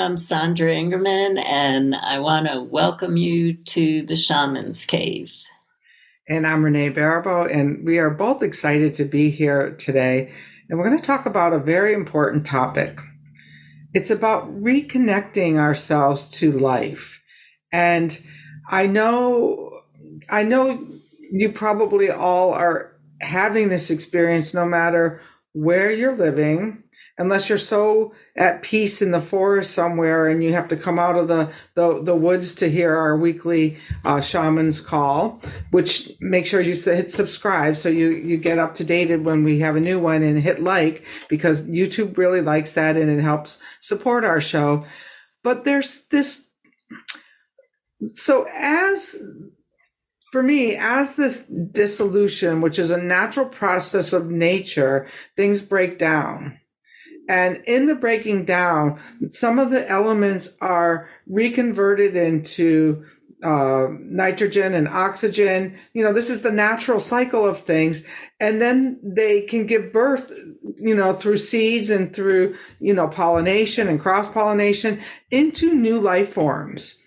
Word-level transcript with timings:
I'm 0.00 0.16
Sandra 0.16 0.70
Ingerman, 0.70 1.42
and 1.44 1.94
I 1.94 2.18
want 2.20 2.46
to 2.46 2.60
welcome 2.60 3.16
you 3.16 3.54
to 3.54 4.02
the 4.02 4.14
Shaman's 4.14 4.84
Cave. 4.84 5.32
And 6.28 6.46
I'm 6.46 6.64
Renee 6.64 6.90
Baribeau, 6.90 7.50
and 7.50 7.84
we 7.84 7.98
are 7.98 8.10
both 8.10 8.42
excited 8.42 8.94
to 8.94 9.04
be 9.04 9.30
here 9.30 9.72
today. 9.72 10.32
And 10.68 10.78
we're 10.78 10.88
going 10.88 11.00
to 11.00 11.04
talk 11.04 11.26
about 11.26 11.52
a 11.52 11.58
very 11.58 11.94
important 11.94 12.46
topic. 12.46 13.00
It's 13.92 14.10
about 14.10 14.48
reconnecting 14.50 15.56
ourselves 15.56 16.28
to 16.32 16.52
life. 16.52 17.22
And 17.72 18.20
I 18.68 18.86
know, 18.86 19.80
I 20.30 20.44
know 20.44 20.86
you 21.32 21.50
probably 21.50 22.10
all 22.10 22.52
are 22.52 22.96
having 23.20 23.68
this 23.68 23.90
experience 23.90 24.54
no 24.54 24.64
matter 24.64 25.20
where 25.54 25.90
you're 25.90 26.16
living, 26.16 26.84
unless 27.18 27.48
you're 27.48 27.58
so 27.58 28.14
at 28.36 28.62
peace 28.62 29.02
in 29.02 29.10
the 29.10 29.20
forest 29.20 29.72
somewhere 29.72 30.28
and 30.28 30.42
you 30.42 30.52
have 30.52 30.68
to 30.68 30.76
come 30.76 30.98
out 30.98 31.16
of 31.16 31.26
the, 31.26 31.52
the, 31.74 32.00
the 32.02 32.14
woods 32.14 32.54
to 32.54 32.70
hear 32.70 32.94
our 32.94 33.16
weekly 33.16 33.76
uh, 34.04 34.20
shaman's 34.20 34.80
call, 34.80 35.40
which 35.72 36.12
make 36.20 36.46
sure 36.46 36.60
you 36.60 36.74
hit 36.74 37.10
subscribe 37.10 37.76
so 37.76 37.88
you, 37.88 38.10
you 38.10 38.36
get 38.36 38.58
up 38.58 38.76
to 38.76 38.84
date 38.84 39.14
when 39.20 39.42
we 39.42 39.58
have 39.58 39.74
a 39.74 39.80
new 39.80 39.98
one 39.98 40.22
and 40.22 40.38
hit 40.38 40.62
like 40.62 41.04
because 41.28 41.66
YouTube 41.66 42.16
really 42.16 42.40
likes 42.40 42.72
that 42.72 42.96
and 42.96 43.10
it 43.10 43.20
helps 43.20 43.60
support 43.80 44.24
our 44.24 44.40
show. 44.40 44.84
But 45.42 45.64
there's 45.64 46.06
this. 46.06 46.52
So 48.12 48.46
as 48.54 49.16
for 50.30 50.42
me, 50.42 50.76
as 50.76 51.16
this 51.16 51.46
dissolution, 51.48 52.60
which 52.60 52.78
is 52.78 52.92
a 52.92 53.02
natural 53.02 53.46
process 53.46 54.12
of 54.12 54.30
nature, 54.30 55.08
things 55.36 55.62
break 55.62 55.98
down 55.98 56.60
and 57.28 57.62
in 57.66 57.86
the 57.86 57.94
breaking 57.94 58.44
down, 58.46 58.98
some 59.28 59.58
of 59.58 59.70
the 59.70 59.88
elements 59.88 60.56
are 60.60 61.08
reconverted 61.26 62.16
into 62.16 63.04
uh, 63.42 63.88
nitrogen 64.00 64.74
and 64.74 64.88
oxygen. 64.88 65.78
You 65.92 66.02
know, 66.02 66.12
this 66.12 66.30
is 66.30 66.42
the 66.42 66.50
natural 66.50 67.00
cycle 67.00 67.46
of 67.46 67.60
things. 67.60 68.02
And 68.40 68.60
then 68.60 68.98
they 69.02 69.42
can 69.42 69.66
give 69.66 69.92
birth, 69.92 70.32
you 70.76 70.94
know, 70.94 71.12
through 71.12 71.36
seeds 71.36 71.90
and 71.90 72.14
through, 72.14 72.56
you 72.80 72.94
know, 72.94 73.08
pollination 73.08 73.88
and 73.88 74.00
cross 74.00 74.26
pollination 74.26 75.00
into 75.30 75.74
new 75.74 76.00
life 76.00 76.30
forms. 76.30 76.98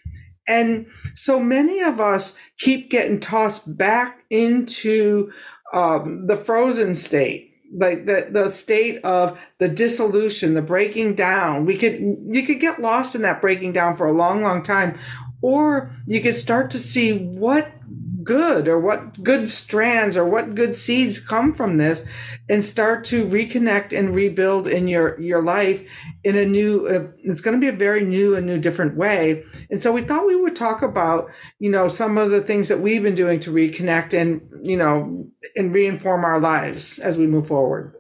And 0.48 0.88
so 1.16 1.40
many 1.40 1.82
of 1.82 2.00
us 2.00 2.38
keep 2.58 2.90
getting 2.90 3.20
tossed 3.20 3.78
back 3.78 4.24
into 4.30 5.32
um, 5.74 6.28
the 6.28 6.38
frozen 6.38 6.96
state 6.96 7.51
like 7.74 8.06
the 8.06 8.28
the 8.30 8.50
state 8.50 9.00
of 9.04 9.40
the 9.58 9.68
dissolution, 9.68 10.54
the 10.54 10.62
breaking 10.62 11.16
down. 11.16 11.66
We 11.66 11.78
could 11.78 12.00
you 12.00 12.44
could 12.46 12.60
get 12.60 12.82
lost 12.82 13.16
in 13.16 13.22
that 13.22 13.42
breaking 13.42 13.74
down 13.74 13.96
for 13.96 14.08
a 14.08 14.14
long, 14.14 14.42
long 14.42 14.64
time, 14.64 14.98
or 15.42 15.96
you 16.06 16.22
could 16.22 16.36
start 16.36 16.72
to 16.72 16.80
see 16.80 17.18
what 17.18 17.72
good 18.24 18.68
or 18.68 18.80
what 18.80 19.24
good 19.24 19.50
strands 19.50 20.18
or 20.18 20.26
what 20.26 20.56
good 20.56 20.76
seeds 20.76 21.20
come 21.20 21.54
from 21.54 21.78
this 21.78 22.06
and 22.50 22.64
start 22.64 23.06
to 23.06 23.26
reconnect 23.26 23.98
and 23.98 24.14
rebuild 24.16 24.68
in 24.68 24.88
your 24.88 25.20
your 25.20 25.42
life 25.42 25.88
in 26.24 26.38
a 26.38 26.46
new 26.46 26.88
uh, 26.88 27.08
it's 27.24 27.42
going 27.42 27.56
to 27.56 27.62
be 27.62 27.74
a 27.74 27.78
very 27.78 28.04
new 28.04 28.36
and 28.36 28.46
new 28.46 28.58
different 28.58 28.96
way. 28.96 29.44
And 29.70 29.82
so 29.82 29.92
we 29.92 30.02
thought 30.02 30.28
we 30.28 30.36
would 30.36 30.56
talk 30.56 30.82
about 30.82 31.30
you 31.60 31.72
know 31.72 31.88
some 31.88 32.18
of 32.18 32.32
the 32.32 32.42
things 32.42 32.68
that 32.68 32.80
we've 32.80 33.04
been 33.04 33.16
doing 33.16 33.40
to 33.42 33.52
reconnect 33.52 34.14
and 34.14 34.42
you 34.62 34.78
know 34.78 35.28
and 35.56 35.74
reinform 35.74 36.24
our 36.24 36.40
lives 36.40 37.00
as 37.00 37.18
we 37.18 37.28
move 37.28 37.48
forward. 37.48 37.96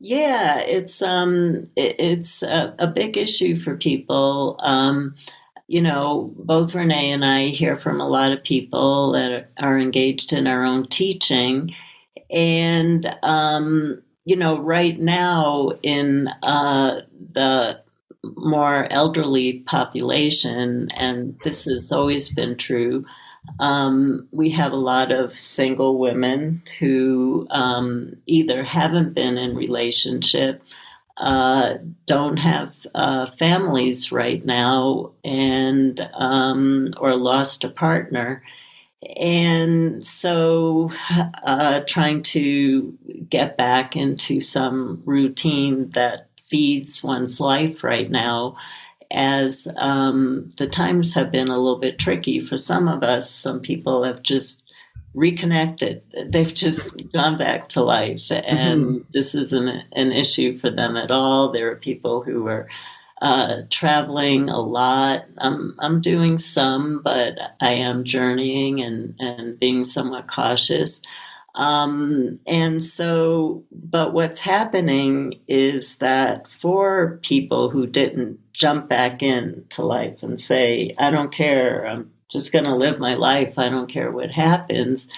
Yeah 0.00 0.60
it's 0.60 1.00
um 1.00 1.66
it, 1.76 1.96
it's 1.98 2.42
a, 2.42 2.74
a, 2.78 2.86
big 2.86 3.16
issue 3.16 3.56
for 3.56 3.76
people. 3.76 4.56
Um 4.60 5.14
you 5.66 5.80
know, 5.80 6.32
both 6.36 6.74
Renee 6.74 7.10
and 7.10 7.24
I 7.24 7.46
hear 7.46 7.76
from 7.76 8.00
a 8.00 8.08
lot 8.08 8.32
of 8.32 8.42
people 8.42 9.12
that 9.12 9.50
are 9.60 9.78
engaged 9.78 10.32
in 10.32 10.46
our 10.46 10.64
own 10.64 10.84
teaching. 10.84 11.74
And, 12.30 13.06
um, 13.22 14.02
you 14.24 14.36
know, 14.36 14.58
right 14.58 14.98
now 14.98 15.72
in 15.82 16.28
uh, 16.42 17.00
the 17.32 17.80
more 18.36 18.90
elderly 18.90 19.60
population, 19.60 20.88
and 20.96 21.38
this 21.44 21.64
has 21.64 21.92
always 21.92 22.34
been 22.34 22.56
true, 22.56 23.04
um, 23.60 24.26
we 24.32 24.50
have 24.50 24.72
a 24.72 24.76
lot 24.76 25.12
of 25.12 25.32
single 25.32 25.98
women 25.98 26.62
who 26.78 27.46
um, 27.50 28.16
either 28.26 28.62
haven't 28.62 29.14
been 29.14 29.36
in 29.36 29.54
relationship 29.54 30.62
uh, 31.16 31.74
don't 32.06 32.38
have 32.38 32.86
uh, 32.94 33.26
families 33.26 34.10
right 34.10 34.44
now 34.44 35.12
and 35.22 36.08
um, 36.14 36.92
or 36.98 37.16
lost 37.16 37.64
a 37.64 37.68
partner. 37.68 38.42
And 39.16 40.04
so 40.04 40.90
uh, 41.44 41.80
trying 41.86 42.22
to 42.22 42.98
get 43.28 43.56
back 43.56 43.96
into 43.96 44.40
some 44.40 45.02
routine 45.04 45.90
that 45.90 46.28
feeds 46.42 47.04
one's 47.04 47.40
life 47.40 47.84
right 47.84 48.10
now 48.10 48.56
as 49.10 49.68
um, 49.76 50.50
the 50.56 50.66
times 50.66 51.14
have 51.14 51.30
been 51.30 51.48
a 51.48 51.58
little 51.58 51.78
bit 51.78 51.98
tricky 51.98 52.40
for 52.40 52.56
some 52.56 52.88
of 52.88 53.02
us. 53.02 53.30
Some 53.30 53.60
people 53.60 54.02
have 54.02 54.22
just 54.22 54.63
reconnected. 55.14 56.02
They've 56.26 56.52
just 56.52 57.10
gone 57.12 57.38
back 57.38 57.68
to 57.70 57.82
life, 57.82 58.30
and 58.30 58.84
mm-hmm. 58.84 58.96
this 59.12 59.34
isn't 59.34 59.84
an 59.92 60.12
issue 60.12 60.52
for 60.52 60.70
them 60.70 60.96
at 60.96 61.10
all. 61.10 61.50
There 61.50 61.70
are 61.70 61.76
people 61.76 62.22
who 62.22 62.46
are 62.48 62.68
uh, 63.22 63.62
traveling 63.70 64.48
a 64.48 64.60
lot. 64.60 65.24
I'm 65.38 65.74
I'm 65.78 66.00
doing 66.00 66.36
some, 66.36 67.00
but 67.02 67.38
I 67.60 67.70
am 67.70 68.04
journeying 68.04 68.80
and 68.80 69.14
and 69.18 69.58
being 69.58 69.84
somewhat 69.84 70.26
cautious. 70.26 71.02
Um, 71.54 72.40
and 72.46 72.82
so, 72.82 73.64
but 73.70 74.12
what's 74.12 74.40
happening 74.40 75.40
is 75.46 75.98
that 75.98 76.48
for 76.48 77.20
people 77.22 77.70
who 77.70 77.86
didn't 77.86 78.40
jump 78.52 78.88
back 78.88 79.22
into 79.22 79.84
life 79.84 80.24
and 80.24 80.38
say, 80.38 80.92
I 80.98 81.10
don't 81.10 81.32
care, 81.32 81.86
I'm 81.86 82.10
just 82.34 82.52
going 82.52 82.64
to 82.64 82.74
live 82.74 82.98
my 82.98 83.14
life. 83.14 83.58
I 83.58 83.68
don't 83.68 83.88
care 83.88 84.10
what 84.10 84.32
happens. 84.32 85.10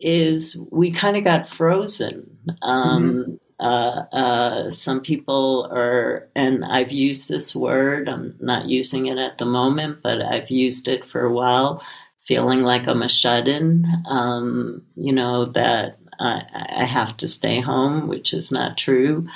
Is 0.00 0.62
we 0.70 0.92
kind 0.92 1.16
of 1.16 1.24
got 1.24 1.48
frozen. 1.48 2.38
Um, 2.62 3.38
mm-hmm. 3.60 3.66
uh, 3.66 4.04
uh, 4.12 4.70
some 4.70 5.00
people 5.00 5.68
are, 5.72 6.28
and 6.36 6.64
I've 6.64 6.92
used 6.92 7.28
this 7.28 7.56
word, 7.56 8.08
I'm 8.08 8.36
not 8.38 8.66
using 8.66 9.06
it 9.06 9.18
at 9.18 9.38
the 9.38 9.46
moment, 9.46 10.02
but 10.02 10.22
I've 10.22 10.50
used 10.50 10.86
it 10.86 11.04
for 11.04 11.22
a 11.22 11.32
while, 11.32 11.82
feeling 12.20 12.62
like 12.62 12.86
I'm 12.86 13.02
a 13.02 13.08
shut 13.08 13.48
in, 13.48 13.86
um, 14.08 14.84
you 14.94 15.12
know, 15.12 15.46
that 15.46 15.98
I, 16.20 16.42
I 16.76 16.84
have 16.84 17.16
to 17.16 17.26
stay 17.26 17.60
home, 17.60 18.06
which 18.06 18.32
is 18.32 18.52
not 18.52 18.78
true 18.78 19.26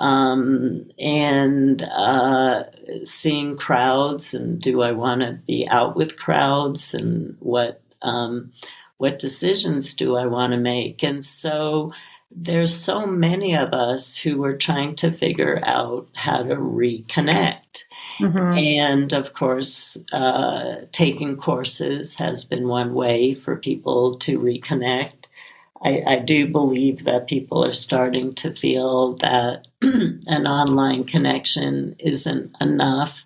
um, 0.00 0.90
and 0.98 1.82
uh, 1.82 2.64
seeing 3.04 3.56
crowds 3.56 4.34
and 4.34 4.60
do 4.60 4.82
I 4.82 4.92
want 4.92 5.20
to 5.22 5.38
be 5.46 5.68
out 5.68 5.96
with 5.96 6.18
crowds 6.18 6.94
and 6.94 7.36
what 7.40 7.82
um, 8.02 8.52
what 8.98 9.18
decisions 9.18 9.94
do 9.94 10.16
I 10.16 10.26
want 10.26 10.52
to 10.52 10.58
make 10.58 11.02
and 11.02 11.24
so 11.24 11.92
there's 12.30 12.74
so 12.74 13.06
many 13.06 13.56
of 13.56 13.72
us 13.72 14.16
who 14.16 14.42
are 14.44 14.56
trying 14.56 14.94
to 14.96 15.10
figure 15.10 15.60
out 15.64 16.08
how 16.14 16.42
to 16.42 16.54
reconnect. 16.54 17.84
Mm-hmm. 18.20 18.58
And 18.58 19.12
of 19.12 19.34
course, 19.34 19.98
uh, 20.12 20.82
taking 20.92 21.36
courses 21.36 22.16
has 22.16 22.44
been 22.44 22.68
one 22.68 22.94
way 22.94 23.34
for 23.34 23.56
people 23.56 24.14
to 24.18 24.38
reconnect. 24.38 25.26
I, 25.82 26.02
I 26.06 26.16
do 26.18 26.46
believe 26.46 27.04
that 27.04 27.26
people 27.26 27.64
are 27.64 27.72
starting 27.72 28.34
to 28.36 28.52
feel 28.52 29.14
that 29.16 29.68
an 29.82 30.46
online 30.46 31.04
connection 31.04 31.96
isn't 31.98 32.54
enough. 32.60 33.24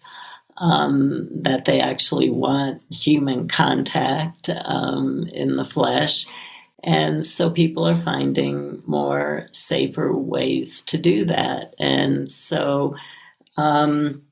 Um, 0.57 1.31
that 1.43 1.65
they 1.65 1.81
actually 1.81 2.31
want 2.31 2.81
human 2.89 3.49
contact 3.49 4.49
um, 4.49 5.27
in 5.35 5.57
the 5.57 5.65
flesh. 5.65 6.27
And 6.85 7.25
so 7.25 7.51
people 7.51 7.89
are 7.89 7.97
finding 7.97 8.83
more 8.87 9.49
safer 9.53 10.17
ways 10.17 10.83
to 10.83 10.99
do 10.99 11.25
that. 11.25 11.75
And 11.81 12.31
so, 12.31 12.95
um, 13.57 14.23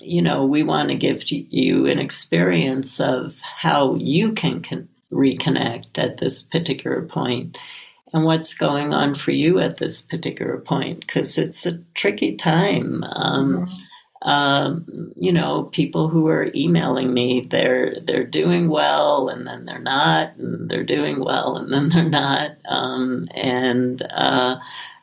you 0.00 0.22
know, 0.22 0.44
we 0.44 0.62
want 0.62 0.88
to 0.88 0.94
give 0.94 1.30
you 1.30 1.86
an 1.86 1.98
experience 1.98 3.00
of 3.00 3.38
how 3.42 3.94
you 3.96 4.32
can 4.32 4.62
con- 4.62 4.88
reconnect 5.12 5.98
at 5.98 6.18
this 6.18 6.42
particular 6.42 7.02
point? 7.02 7.58
And 8.12 8.24
what's 8.24 8.54
going 8.54 8.92
on 8.92 9.14
for 9.14 9.30
you 9.30 9.60
at 9.60 9.76
this 9.76 10.02
particular 10.02 10.58
point? 10.58 11.00
Because 11.00 11.38
it's 11.38 11.64
a 11.66 11.78
tricky 11.94 12.36
time. 12.36 13.04
Um, 13.04 13.66
mm-hmm. 13.66 14.28
um, 14.28 15.12
you 15.16 15.32
know 15.32 15.64
people 15.64 16.08
who 16.08 16.26
are 16.26 16.50
emailing 16.54 17.14
me 17.14 17.46
they're 17.48 17.94
they're 18.00 18.24
doing 18.24 18.68
well 18.68 19.28
and 19.28 19.46
then 19.46 19.64
they're 19.64 19.78
not 19.78 20.36
and 20.36 20.68
they're 20.70 20.82
doing 20.84 21.20
well 21.20 21.56
and 21.56 21.72
then 21.72 21.88
they're 21.90 22.08
not. 22.08 22.56
Um, 22.68 23.24
and 23.34 24.02
uh, 24.02 24.56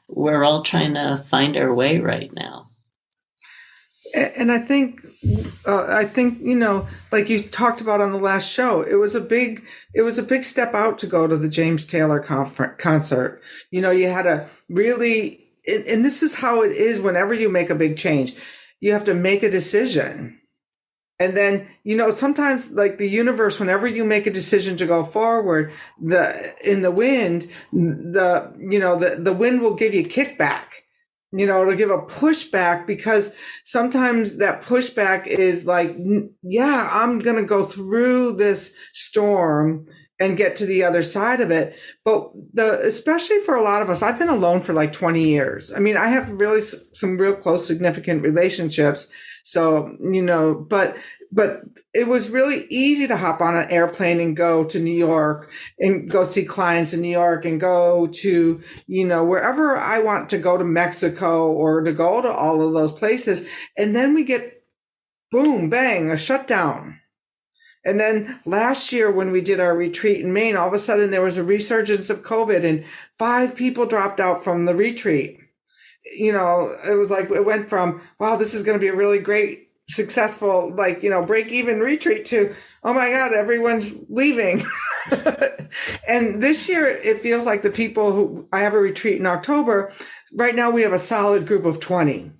we're 0.09 0.43
all 0.43 0.63
trying 0.63 0.95
to 0.95 1.17
find 1.17 1.55
our 1.57 1.73
way 1.73 1.99
right 1.99 2.33
now 2.33 2.67
and 4.13 4.51
I 4.51 4.59
think, 4.59 5.05
uh, 5.65 5.85
I 5.89 6.05
think 6.05 6.39
you 6.41 6.55
know, 6.55 6.87
like 7.11 7.29
you 7.29 7.41
talked 7.41 7.81
about 7.81 8.01
on 8.01 8.11
the 8.11 8.19
last 8.19 8.51
show, 8.51 8.81
it 8.81 8.95
was 8.95 9.15
a 9.15 9.21
big, 9.21 9.65
it 9.93 10.01
was 10.01 10.17
a 10.17 10.23
big 10.23 10.43
step 10.43 10.73
out 10.73 10.99
to 10.99 11.07
go 11.07 11.27
to 11.27 11.37
the 11.37 11.49
James 11.49 11.85
Taylor 11.85 12.19
concert. 12.19 13.41
You 13.71 13.81
know, 13.81 13.91
you 13.91 14.07
had 14.09 14.23
to 14.23 14.47
really, 14.69 15.47
and 15.67 16.05
this 16.05 16.23
is 16.23 16.35
how 16.35 16.61
it 16.61 16.71
is 16.71 17.01
whenever 17.01 17.33
you 17.33 17.49
make 17.49 17.69
a 17.69 17.75
big 17.75 17.97
change, 17.97 18.35
you 18.79 18.93
have 18.93 19.03
to 19.05 19.13
make 19.13 19.43
a 19.43 19.51
decision. 19.51 20.39
And 21.19 21.35
then, 21.35 21.67
you 21.83 21.97
know, 21.97 22.11
sometimes 22.11 22.71
like 22.71 22.99
the 22.99 23.09
universe, 23.09 23.59
whenever 23.59 23.87
you 23.87 24.05
make 24.05 24.27
a 24.27 24.31
decision 24.31 24.77
to 24.77 24.85
go 24.85 25.03
forward, 25.03 25.73
the, 25.99 26.53
in 26.63 26.83
the 26.83 26.91
wind, 26.91 27.47
the, 27.73 28.53
you 28.59 28.77
know, 28.77 28.97
the, 28.97 29.15
the 29.15 29.33
wind 29.33 29.61
will 29.61 29.73
give 29.73 29.95
you 29.95 30.03
kickback 30.03 30.83
you 31.31 31.45
know, 31.45 31.65
to 31.65 31.75
give 31.75 31.89
a 31.89 31.99
pushback 31.99 32.87
because 32.87 33.33
sometimes 33.63 34.37
that 34.37 34.63
pushback 34.63 35.27
is 35.27 35.65
like, 35.65 35.95
yeah, 36.41 36.89
I'm 36.91 37.19
going 37.19 37.35
to 37.35 37.43
go 37.43 37.65
through 37.65 38.33
this 38.33 38.75
storm 38.93 39.87
and 40.19 40.37
get 40.37 40.55
to 40.55 40.65
the 40.65 40.83
other 40.83 41.03
side 41.03 41.41
of 41.41 41.51
it. 41.51 41.77
But 42.03 42.31
the, 42.53 42.79
especially 42.81 43.39
for 43.39 43.55
a 43.55 43.61
lot 43.61 43.81
of 43.81 43.89
us, 43.89 44.01
I've 44.01 44.17
been 44.17 44.29
alone 44.29 44.61
for 44.61 44.73
like 44.73 44.93
20 44.93 45.21
years. 45.21 45.71
I 45.71 45.79
mean, 45.79 45.97
I 45.97 46.07
have 46.07 46.29
really 46.29 46.61
some 46.61 47.17
real 47.17 47.35
close, 47.35 47.67
significant 47.67 48.23
relationships. 48.23 49.11
So, 49.43 49.95
you 50.01 50.21
know, 50.21 50.55
but 50.55 50.97
but 51.31 51.61
it 51.93 52.07
was 52.07 52.29
really 52.29 52.65
easy 52.69 53.07
to 53.07 53.17
hop 53.17 53.41
on 53.41 53.55
an 53.55 53.69
airplane 53.69 54.19
and 54.19 54.35
go 54.35 54.63
to 54.65 54.79
New 54.79 54.95
York 54.95 55.51
and 55.79 56.09
go 56.09 56.23
see 56.23 56.45
clients 56.45 56.93
in 56.93 57.01
New 57.01 57.11
York 57.11 57.45
and 57.45 57.59
go 57.59 58.07
to, 58.07 58.61
you 58.87 59.07
know, 59.07 59.23
wherever 59.23 59.75
I 59.75 59.99
want 59.99 60.29
to 60.29 60.37
go 60.37 60.57
to 60.57 60.63
Mexico 60.63 61.51
or 61.51 61.81
to 61.81 61.91
go 61.91 62.21
to 62.21 62.31
all 62.31 62.61
of 62.61 62.73
those 62.73 62.93
places. 62.93 63.47
And 63.77 63.95
then 63.95 64.13
we 64.13 64.23
get 64.23 64.63
boom, 65.31 65.69
bang, 65.69 66.11
a 66.11 66.17
shutdown. 66.17 66.99
And 67.83 67.99
then 67.99 68.39
last 68.45 68.91
year 68.91 69.09
when 69.11 69.31
we 69.31 69.41
did 69.41 69.59
our 69.59 69.75
retreat 69.75 70.21
in 70.21 70.33
Maine, 70.33 70.55
all 70.55 70.67
of 70.67 70.73
a 70.73 70.79
sudden 70.79 71.09
there 71.09 71.21
was 71.21 71.37
a 71.37 71.43
resurgence 71.43 72.09
of 72.09 72.23
COVID 72.23 72.63
and 72.63 72.85
five 73.17 73.55
people 73.55 73.85
dropped 73.85 74.19
out 74.19 74.43
from 74.43 74.65
the 74.65 74.75
retreat. 74.75 75.39
You 76.17 76.31
know, 76.31 76.75
it 76.89 76.95
was 76.95 77.11
like, 77.11 77.29
it 77.31 77.45
went 77.45 77.69
from, 77.69 78.01
wow, 78.19 78.35
this 78.35 78.53
is 78.53 78.63
going 78.63 78.77
to 78.77 78.81
be 78.81 78.89
a 78.89 78.95
really 78.95 79.19
great 79.19 79.66
successful, 79.87 80.73
like, 80.75 81.01
you 81.01 81.09
know, 81.09 81.25
break 81.25 81.47
even 81.47 81.79
retreat 81.79 82.25
to, 82.25 82.55
oh 82.83 82.93
my 82.93 83.09
God, 83.09 83.33
everyone's 83.33 84.03
leaving. 84.09 84.63
and 86.07 86.43
this 86.43 86.67
year 86.67 86.87
it 86.87 87.21
feels 87.21 87.45
like 87.45 87.61
the 87.61 87.71
people 87.71 88.11
who 88.11 88.47
I 88.51 88.59
have 88.59 88.73
a 88.73 88.79
retreat 88.79 89.19
in 89.19 89.25
October. 89.25 89.93
Right 90.33 90.55
now 90.55 90.71
we 90.71 90.81
have 90.81 90.93
a 90.93 90.99
solid 90.99 91.47
group 91.47 91.65
of 91.65 91.79
20 91.79 92.31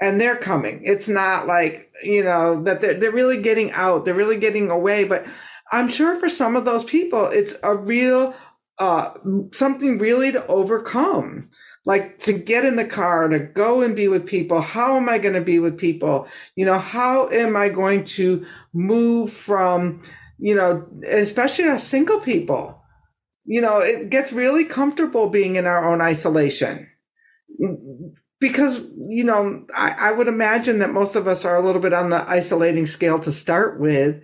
and 0.00 0.20
they're 0.20 0.36
coming. 0.36 0.82
It's 0.84 1.08
not 1.08 1.46
like, 1.46 1.90
you 2.02 2.22
know, 2.22 2.62
that 2.62 2.82
they're, 2.82 2.94
they're 2.94 3.12
really 3.12 3.40
getting 3.40 3.72
out. 3.72 4.04
They're 4.04 4.14
really 4.14 4.38
getting 4.38 4.70
away. 4.70 5.04
But 5.04 5.26
I'm 5.72 5.88
sure 5.88 6.20
for 6.20 6.28
some 6.28 6.56
of 6.56 6.66
those 6.66 6.84
people, 6.84 7.26
it's 7.26 7.54
a 7.62 7.74
real, 7.74 8.34
uh, 8.78 9.14
something 9.52 9.98
really 9.98 10.32
to 10.32 10.46
overcome 10.48 11.48
like 11.84 12.18
to 12.20 12.32
get 12.32 12.64
in 12.64 12.76
the 12.76 12.86
car 12.86 13.28
to 13.28 13.38
go 13.38 13.82
and 13.82 13.94
be 13.94 14.08
with 14.08 14.26
people. 14.26 14.60
How 14.60 14.96
am 14.96 15.08
i 15.08 15.18
going 15.18 15.34
to 15.34 15.40
be 15.40 15.58
with 15.58 15.78
people? 15.78 16.28
You 16.56 16.66
know 16.66 16.78
how 16.78 17.28
am 17.28 17.56
i 17.56 17.68
going 17.68 18.04
to 18.04 18.46
move 18.72 19.32
from 19.32 20.02
you 20.38 20.54
know 20.54 20.86
especially 21.06 21.64
as 21.64 21.86
single 21.86 22.20
people? 22.20 22.82
You 23.44 23.60
know 23.60 23.78
it 23.78 24.10
gets 24.10 24.32
really 24.32 24.64
comfortable 24.64 25.28
being 25.28 25.56
in 25.56 25.66
our 25.66 25.90
own 25.90 26.00
isolation. 26.00 26.88
Because 28.40 28.86
you 29.08 29.24
know 29.24 29.66
I, 29.74 29.94
I 29.98 30.12
would 30.12 30.28
imagine 30.28 30.78
that 30.78 30.92
most 30.92 31.16
of 31.16 31.28
us 31.28 31.44
are 31.44 31.56
a 31.56 31.64
little 31.64 31.80
bit 31.80 31.92
on 31.92 32.10
the 32.10 32.28
isolating 32.28 32.86
scale 32.86 33.18
to 33.20 33.32
start 33.32 33.78
with 33.78 34.22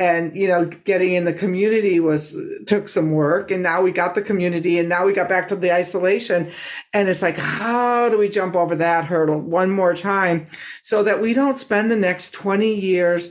and 0.00 0.34
you 0.34 0.48
know 0.48 0.64
getting 0.64 1.12
in 1.12 1.24
the 1.24 1.32
community 1.32 2.00
was 2.00 2.36
took 2.66 2.88
some 2.88 3.12
work 3.12 3.50
and 3.50 3.62
now 3.62 3.82
we 3.82 3.92
got 3.92 4.14
the 4.16 4.22
community 4.22 4.78
and 4.78 4.88
now 4.88 5.04
we 5.06 5.12
got 5.12 5.28
back 5.28 5.46
to 5.48 5.56
the 5.56 5.72
isolation. 5.72 6.50
And 6.92 7.08
it's 7.08 7.22
like 7.22 7.36
how 7.36 8.08
do 8.08 8.18
we 8.18 8.28
jump 8.28 8.56
over 8.56 8.74
that 8.76 9.04
hurdle 9.04 9.40
one 9.40 9.70
more 9.70 9.94
time 9.94 10.48
so 10.82 11.02
that 11.04 11.20
we 11.20 11.34
don't 11.34 11.58
spend 11.58 11.90
the 11.90 11.96
next 11.96 12.32
20 12.32 12.74
years 12.74 13.30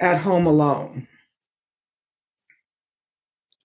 at 0.00 0.20
home 0.22 0.46
alone? 0.46 1.06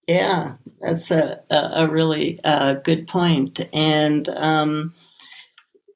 Yeah 0.07 0.55
that's 0.83 1.11
a, 1.11 1.41
a, 1.49 1.87
really 1.89 2.39
uh, 2.43 2.73
good 2.73 3.07
point. 3.07 3.61
And 3.71 4.27
um, 4.29 4.93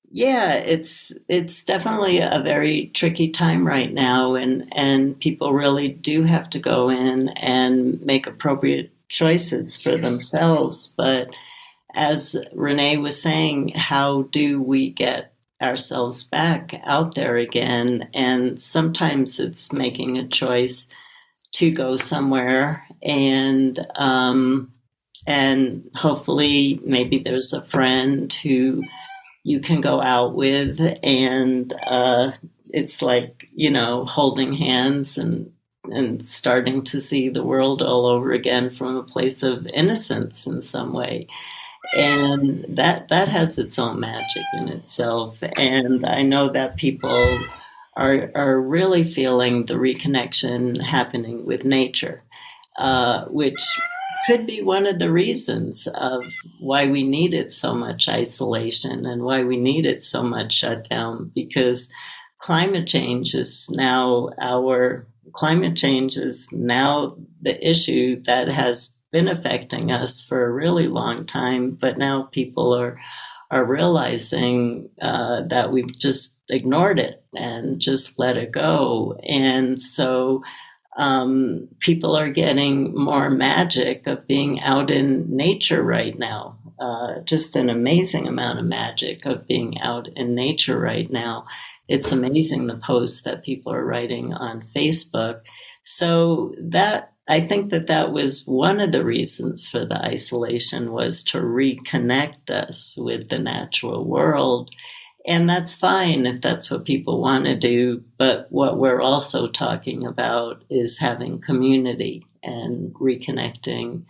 yeah, 0.09 0.53
it's 0.53 1.11
it's 1.27 1.63
definitely 1.63 2.19
a 2.19 2.41
very 2.43 2.87
tricky 2.93 3.29
time 3.29 3.67
right 3.67 3.91
now, 3.91 4.35
and 4.35 4.71
and 4.75 5.19
people 5.19 5.53
really 5.53 5.89
do 5.89 6.23
have 6.23 6.49
to 6.51 6.59
go 6.59 6.89
in 6.89 7.29
and 7.29 8.01
make 8.01 8.25
appropriate 8.25 8.91
choices 9.09 9.79
for 9.79 9.97
themselves. 9.97 10.93
But 10.95 11.35
as 11.93 12.35
Renee 12.55 12.97
was 12.97 13.21
saying, 13.21 13.69
how 13.69 14.23
do 14.23 14.61
we 14.61 14.91
get 14.91 15.33
ourselves 15.61 16.23
back 16.23 16.79
out 16.85 17.15
there 17.15 17.37
again? 17.37 18.09
And 18.13 18.61
sometimes 18.61 19.39
it's 19.39 19.73
making 19.73 20.17
a 20.17 20.27
choice 20.27 20.87
to 21.53 21.71
go 21.71 21.97
somewhere 21.97 22.85
and 23.01 23.85
um, 23.95 24.71
and 25.25 25.89
hopefully 25.95 26.79
maybe 26.85 27.17
there's 27.17 27.51
a 27.51 27.63
friend 27.63 28.31
who 28.31 28.83
you 29.47 29.61
can 29.61 29.79
go 29.81 30.01
out 30.01 30.35
with, 30.35 30.79
and 31.03 31.73
uh, 31.85 32.31
it's 32.73 33.01
like 33.01 33.49
you 33.53 33.71
know 33.71 34.05
holding 34.05 34.53
hands 34.53 35.17
and 35.17 35.51
and 35.85 36.25
starting 36.25 36.83
to 36.83 36.99
see 36.99 37.29
the 37.29 37.45
world 37.45 37.81
all 37.81 38.05
over 38.05 38.33
again 38.33 38.69
from 38.69 38.97
a 38.97 39.03
place 39.03 39.43
of 39.43 39.67
innocence 39.73 40.45
in 40.47 40.61
some 40.61 40.91
way. 40.93 41.27
And 41.95 42.65
that 42.77 43.07
that 43.07 43.29
has 43.29 43.57
its 43.57 43.79
own 43.79 44.01
magic 44.01 44.43
in 44.55 44.67
itself. 44.69 45.41
And 45.57 46.05
i 46.05 46.21
know 46.21 46.49
that 46.49 46.75
people 46.77 47.39
are 47.95 48.31
are 48.35 48.61
really 48.61 49.03
feeling 49.03 49.65
the 49.65 49.75
reconnection 49.75 50.81
happening 50.81 51.45
with 51.45 51.63
nature 51.65 52.23
uh, 52.77 53.25
which 53.25 53.61
could 54.27 54.45
be 54.45 54.61
one 54.61 54.85
of 54.85 54.99
the 54.99 55.11
reasons 55.11 55.87
of 55.95 56.21
why 56.59 56.87
we 56.87 57.01
needed 57.03 57.51
so 57.51 57.73
much 57.73 58.09
isolation 58.09 59.05
and 59.05 59.23
why 59.23 59.43
we 59.43 59.57
needed 59.57 60.03
so 60.03 60.21
much 60.21 60.53
shutdown 60.53 61.31
because 61.33 61.91
climate 62.39 62.87
change 62.87 63.33
is 63.33 63.69
now 63.71 64.29
our 64.39 65.07
climate 65.31 65.77
change 65.77 66.17
is 66.17 66.51
now 66.51 67.15
the 67.41 67.67
issue 67.67 68.21
that 68.23 68.49
has 68.49 68.95
been 69.13 69.29
affecting 69.29 69.91
us 69.91 70.25
for 70.25 70.45
a 70.45 70.51
really 70.51 70.87
long 70.87 71.25
time 71.25 71.71
but 71.71 71.97
now 71.97 72.23
people 72.23 72.77
are 72.77 72.99
are 73.49 73.65
realizing 73.65 74.89
uh, 75.01 75.41
that 75.43 75.71
we've 75.71 75.97
just 75.97 76.41
ignored 76.49 76.99
it 76.99 77.23
and 77.33 77.79
just 77.79 78.19
let 78.19 78.35
it 78.35 78.51
go. 78.51 79.17
And 79.23 79.79
so 79.79 80.43
um, 80.97 81.67
people 81.79 82.17
are 82.17 82.29
getting 82.29 82.93
more 82.95 83.29
magic 83.29 84.07
of 84.07 84.27
being 84.27 84.59
out 84.61 84.89
in 84.89 85.35
nature 85.35 85.83
right 85.83 86.17
now. 86.17 86.57
Uh, 86.79 87.19
just 87.21 87.55
an 87.55 87.69
amazing 87.69 88.27
amount 88.27 88.59
of 88.59 88.65
magic 88.65 89.25
of 89.25 89.47
being 89.47 89.79
out 89.79 90.07
in 90.15 90.35
nature 90.35 90.79
right 90.79 91.11
now. 91.11 91.45
It's 91.87 92.11
amazing 92.11 92.67
the 92.67 92.77
posts 92.77 93.21
that 93.21 93.43
people 93.43 93.71
are 93.73 93.85
writing 93.85 94.33
on 94.33 94.63
Facebook. 94.75 95.41
So 95.83 96.53
that 96.59 97.13
I 97.29 97.41
think 97.41 97.71
that 97.71 97.87
that 97.87 98.11
was 98.11 98.45
one 98.45 98.79
of 98.79 98.91
the 98.91 99.05
reasons 99.05 99.67
for 99.67 99.85
the 99.85 100.01
isolation 100.03 100.91
was 100.91 101.23
to 101.25 101.39
reconnect 101.39 102.49
us 102.49 102.97
with 102.97 103.29
the 103.29 103.39
natural 103.39 104.03
world 104.03 104.73
and 105.27 105.49
that's 105.49 105.75
fine 105.75 106.25
if 106.25 106.39
that's 106.39 106.71
what 106.71 106.85
people 106.85 107.21
want 107.21 107.45
to 107.45 107.55
do. 107.55 108.01
But 108.17 108.47
what 108.49 108.77
we're 108.77 109.01
also 109.01 109.47
talking 109.47 110.05
about 110.05 110.63
is 110.69 110.99
having 110.99 111.41
community 111.41 112.25
and 112.41 112.93
reconnecting 112.93 114.05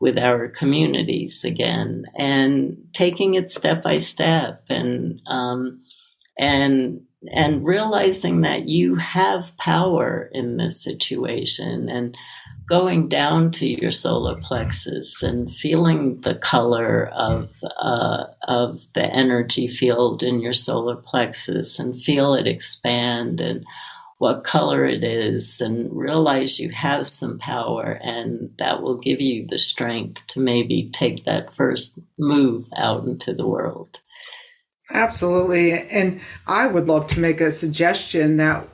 with 0.00 0.18
our 0.18 0.48
communities 0.48 1.44
again 1.44 2.06
and 2.16 2.78
taking 2.94 3.34
it 3.34 3.50
step 3.50 3.82
by 3.82 3.98
step 3.98 4.64
and, 4.70 5.20
um, 5.26 5.82
and, 6.38 7.02
and 7.30 7.64
realizing 7.64 8.40
that 8.40 8.66
you 8.66 8.96
have 8.96 9.56
power 9.58 10.30
in 10.32 10.56
this 10.56 10.82
situation 10.82 11.90
and 11.90 12.16
going 12.66 13.08
down 13.08 13.50
to 13.50 13.68
your 13.68 13.90
solar 13.90 14.36
plexus 14.36 15.22
and 15.22 15.52
feeling 15.52 16.20
the 16.22 16.34
color 16.34 17.08
of 17.08 17.52
uh, 17.80 18.24
of 18.48 18.86
the 18.94 19.06
energy 19.06 19.68
field 19.68 20.22
in 20.22 20.40
your 20.40 20.52
solar 20.52 20.96
plexus 20.96 21.78
and 21.78 22.00
feel 22.00 22.34
it 22.34 22.46
expand 22.46 23.40
and 23.40 23.64
what 24.18 24.44
color 24.44 24.84
it 24.84 25.02
is 25.02 25.60
and 25.60 25.92
realize 25.92 26.60
you 26.60 26.70
have 26.70 27.08
some 27.08 27.38
power 27.38 27.98
and 28.04 28.50
that 28.58 28.80
will 28.80 28.96
give 28.96 29.20
you 29.20 29.44
the 29.48 29.58
strength 29.58 30.24
to 30.28 30.38
maybe 30.38 30.88
take 30.92 31.24
that 31.24 31.52
first 31.52 31.98
move 32.18 32.68
out 32.76 33.04
into 33.04 33.34
the 33.34 33.46
world. 33.46 34.00
Absolutely. 34.92 35.72
And 35.72 36.20
I 36.46 36.68
would 36.68 36.86
love 36.86 37.08
to 37.08 37.20
make 37.20 37.40
a 37.40 37.50
suggestion 37.50 38.36
that 38.36 38.68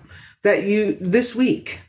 that 0.44 0.64
you 0.64 0.98
this 1.00 1.34
week, 1.34 1.80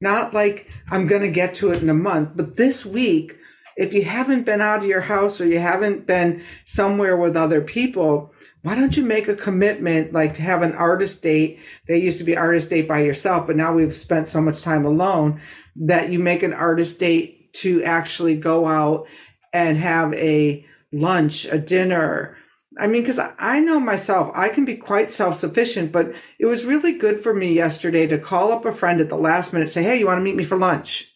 not 0.00 0.34
like 0.34 0.70
I'm 0.90 1.06
going 1.06 1.22
to 1.22 1.30
get 1.30 1.54
to 1.56 1.70
it 1.70 1.82
in 1.82 1.88
a 1.88 1.94
month, 1.94 2.32
but 2.36 2.56
this 2.56 2.84
week, 2.84 3.38
if 3.78 3.94
you 3.94 4.04
haven't 4.04 4.42
been 4.42 4.60
out 4.60 4.80
of 4.80 4.84
your 4.84 5.00
house 5.00 5.40
or 5.40 5.46
you 5.46 5.60
haven't 5.60 6.04
been 6.04 6.42
somewhere 6.64 7.16
with 7.16 7.36
other 7.36 7.60
people, 7.60 8.34
why 8.62 8.74
don't 8.74 8.96
you 8.96 9.04
make 9.04 9.28
a 9.28 9.36
commitment 9.36 10.12
like 10.12 10.34
to 10.34 10.42
have 10.42 10.62
an 10.62 10.74
artist 10.74 11.22
date? 11.22 11.60
They 11.86 11.98
used 11.98 12.18
to 12.18 12.24
be 12.24 12.36
artist 12.36 12.70
date 12.70 12.88
by 12.88 13.02
yourself, 13.02 13.46
but 13.46 13.56
now 13.56 13.72
we've 13.72 13.94
spent 13.94 14.26
so 14.26 14.40
much 14.40 14.62
time 14.62 14.84
alone 14.84 15.40
that 15.76 16.10
you 16.10 16.18
make 16.18 16.42
an 16.42 16.52
artist 16.52 16.98
date 16.98 17.52
to 17.54 17.84
actually 17.84 18.34
go 18.34 18.66
out 18.66 19.06
and 19.52 19.78
have 19.78 20.12
a 20.14 20.66
lunch, 20.92 21.44
a 21.44 21.58
dinner, 21.58 22.36
I 22.78 22.86
mean, 22.86 23.02
because 23.02 23.20
I 23.40 23.58
know 23.58 23.80
myself, 23.80 24.30
I 24.34 24.50
can 24.50 24.64
be 24.64 24.76
quite 24.76 25.10
self 25.10 25.34
sufficient, 25.34 25.90
but 25.90 26.14
it 26.38 26.46
was 26.46 26.64
really 26.64 26.96
good 26.96 27.18
for 27.18 27.34
me 27.34 27.52
yesterday 27.52 28.06
to 28.06 28.18
call 28.18 28.52
up 28.52 28.64
a 28.64 28.72
friend 28.72 29.00
at 29.00 29.08
the 29.08 29.16
last 29.16 29.52
minute, 29.52 29.70
say, 29.70 29.82
Hey, 29.82 29.98
you 29.98 30.06
want 30.06 30.18
to 30.18 30.22
meet 30.22 30.36
me 30.36 30.44
for 30.44 30.56
lunch? 30.56 31.12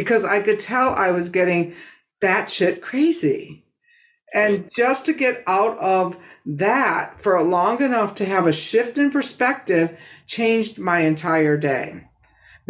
Because 0.00 0.24
I 0.24 0.40
could 0.40 0.58
tell 0.58 0.94
I 0.94 1.10
was 1.10 1.28
getting 1.28 1.74
batshit 2.22 2.80
crazy. 2.80 3.64
And 4.32 4.70
just 4.74 5.06
to 5.06 5.12
get 5.12 5.42
out 5.46 5.78
of 5.78 6.16
that 6.46 7.20
for 7.20 7.42
long 7.42 7.82
enough 7.82 8.14
to 8.16 8.24
have 8.24 8.46
a 8.46 8.52
shift 8.52 8.96
in 8.96 9.10
perspective 9.10 9.98
changed 10.26 10.78
my 10.78 11.00
entire 11.00 11.56
day 11.56 12.04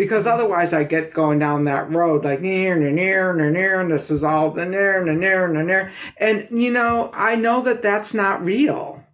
because 0.01 0.27
otherwise 0.27 0.73
I 0.73 0.85
get 0.85 1.13
going 1.13 1.39
down 1.39 1.65
that 1.65 1.91
road 1.91 2.25
like 2.25 2.41
near, 2.41 2.75
near, 2.75 2.91
near, 2.91 3.35
near, 3.35 3.51
near, 3.51 3.81
and 3.81 3.91
this 3.91 4.11
is 4.11 4.25
all 4.25 4.51
the 4.51 4.65
near, 4.65 5.05
near, 5.05 5.15
near, 5.15 5.49
near, 5.49 5.63
near. 5.63 5.93
And, 6.17 6.49
you 6.51 6.73
know, 6.73 7.11
I 7.13 7.37
know 7.37 7.61
that 7.61 7.83
that's 7.83 8.15
not 8.15 8.43
real. 8.43 9.05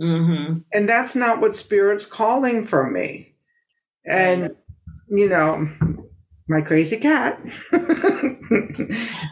Mm-hmm. 0.00 0.58
And 0.72 0.88
that's 0.88 1.16
not 1.16 1.40
what 1.40 1.56
spirit's 1.56 2.06
calling 2.06 2.66
for 2.66 2.88
me. 2.88 3.34
And, 4.08 4.54
you 5.08 5.28
know, 5.28 5.68
my 6.48 6.60
crazy 6.60 6.96
cat. 6.96 7.40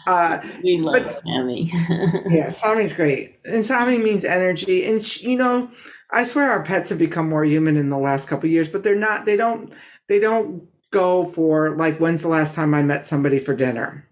uh, 0.06 0.40
we 0.62 0.78
love 0.80 1.02
but, 1.02 1.12
Sammy. 1.12 1.70
yeah, 2.26 2.50
Sammy's 2.50 2.92
great. 2.92 3.38
And 3.44 3.64
Sammy 3.64 3.98
means 3.98 4.24
energy. 4.24 4.84
And, 4.84 5.04
she, 5.04 5.30
you 5.30 5.36
know, 5.36 5.70
I 6.10 6.24
swear 6.24 6.50
our 6.50 6.64
pets 6.64 6.90
have 6.90 6.98
become 6.98 7.28
more 7.28 7.44
human 7.44 7.76
in 7.76 7.88
the 7.88 7.98
last 7.98 8.28
couple 8.28 8.48
years, 8.48 8.68
but 8.68 8.82
they're 8.82 8.94
not, 8.94 9.26
they 9.26 9.36
don't, 9.36 9.72
they 10.08 10.20
don't 10.20 10.68
go 10.90 11.24
for 11.24 11.76
like 11.76 11.98
when's 11.98 12.22
the 12.22 12.28
last 12.28 12.54
time 12.54 12.74
I 12.74 12.82
met 12.82 13.04
somebody 13.04 13.38
for 13.38 13.54
dinner? 13.54 14.08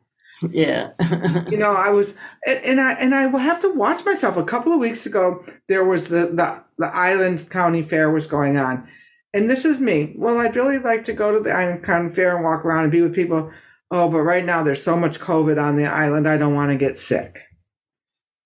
Yeah. 0.51 0.91
you 1.49 1.57
know, 1.57 1.73
I 1.73 1.91
was 1.91 2.15
and 2.47 2.81
I 2.81 2.93
and 2.95 3.15
I 3.15 3.27
will 3.27 3.39
have 3.39 3.61
to 3.61 3.73
watch 3.73 4.05
myself. 4.05 4.37
A 4.37 4.45
couple 4.45 4.73
of 4.73 4.81
weeks 4.81 5.07
ago 5.07 5.45
there 5.69 5.85
was 5.85 6.09
the 6.09 6.27
the 6.27 6.63
the 6.79 6.95
Island 6.95 7.51
County 7.51 7.83
Fair 7.83 8.11
was 8.11 8.27
going 8.27 8.57
on. 8.57 8.89
And 9.35 9.51
this 9.51 9.65
is 9.65 9.81
me. 9.81 10.15
Well, 10.17 10.39
I'd 10.39 10.55
really 10.55 10.79
like 10.79 11.05
to 11.05 11.13
go 11.13 11.33
to 11.33 11.41
the 11.41 11.53
Island 11.53 11.83
County 11.83 12.15
Fair 12.15 12.37
and 12.37 12.45
walk 12.45 12.65
around 12.65 12.85
and 12.85 12.93
be 12.93 13.03
with 13.03 13.15
people. 13.15 13.51
Oh, 13.91 14.09
but 14.09 14.23
right 14.23 14.45
now 14.45 14.63
there's 14.63 14.83
so 14.83 14.97
much 14.97 15.19
COVID 15.19 15.61
on 15.61 15.77
the 15.77 15.87
island. 15.87 16.29
I 16.29 16.37
don't 16.37 16.55
want 16.55 16.71
to 16.71 16.79
get 16.79 16.99
sick. 16.99 17.41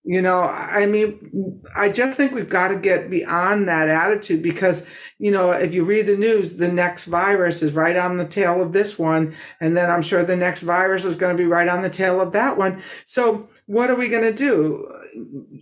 You 0.04 0.23
know, 0.23 0.40
I 0.40 0.87
mean, 0.87 1.62
I 1.76 1.90
just 1.90 2.16
think 2.16 2.33
we've 2.33 2.49
got 2.49 2.68
to 2.68 2.76
get 2.76 3.11
beyond 3.11 3.68
that 3.68 3.90
attitude 3.90 4.42
because, 4.42 4.87
you 5.18 5.30
know, 5.30 5.50
if 5.50 5.75
you 5.75 5.85
read 5.85 6.07
the 6.07 6.16
news, 6.16 6.57
the 6.57 6.73
next 6.73 7.04
virus 7.04 7.62
is 7.62 7.75
right 7.75 7.95
on 7.95 8.16
the 8.16 8.25
tail 8.25 8.62
of 8.62 8.73
this 8.73 8.99
one. 8.99 9.35
And 9.61 9.76
then 9.76 9.90
I'm 9.90 10.00
sure 10.00 10.23
the 10.23 10.37
next 10.37 10.62
virus 10.62 11.04
is 11.04 11.16
going 11.16 11.37
to 11.37 11.42
be 11.42 11.47
right 11.47 11.68
on 11.68 11.83
the 11.83 11.90
tail 11.90 12.23
of 12.23 12.33
that 12.33 12.57
one. 12.57 12.83
So 13.04 13.50
what 13.66 13.90
are 13.90 13.97
we 13.97 14.09
going 14.09 14.23
to 14.23 14.33
do? 14.33 14.88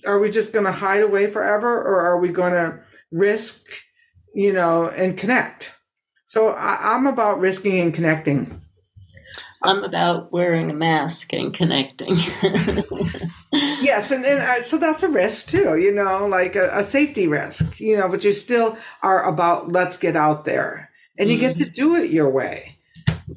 Are 0.06 0.20
we 0.20 0.30
just 0.30 0.52
going 0.52 0.66
to 0.66 0.70
hide 0.70 1.02
away 1.02 1.28
forever 1.28 1.68
or 1.68 2.00
are 2.02 2.20
we 2.20 2.28
going 2.28 2.52
to 2.52 2.78
risk, 3.10 3.66
you 4.36 4.52
know, 4.52 4.88
and 4.88 5.16
connect? 5.16 5.74
So 6.26 6.48
I, 6.48 6.94
I'm 6.94 7.06
about 7.06 7.40
risking 7.40 7.80
and 7.80 7.94
connecting. 7.94 8.60
I'm 9.62 9.82
about 9.82 10.30
wearing 10.30 10.70
a 10.70 10.74
mask 10.74 11.32
and 11.32 11.54
connecting. 11.54 12.10
yes, 13.52 14.10
and, 14.10 14.24
and 14.24 14.40
uh, 14.40 14.62
so 14.62 14.76
that's 14.76 15.02
a 15.02 15.08
risk 15.08 15.48
too, 15.48 15.78
you 15.78 15.92
know, 15.92 16.26
like 16.26 16.54
a, 16.54 16.68
a, 16.72 16.84
safety 16.84 17.26
risk, 17.26 17.80
you 17.80 17.96
know, 17.96 18.08
but 18.08 18.22
you 18.22 18.32
still 18.32 18.76
are 19.02 19.26
about 19.26 19.72
let's 19.72 19.96
get 19.96 20.14
out 20.14 20.44
there 20.44 20.90
and 21.18 21.30
you 21.30 21.36
mm-hmm. 21.36 21.46
get 21.46 21.56
to 21.56 21.70
do 21.70 21.96
it 21.96 22.10
your 22.10 22.30
way. 22.30 22.78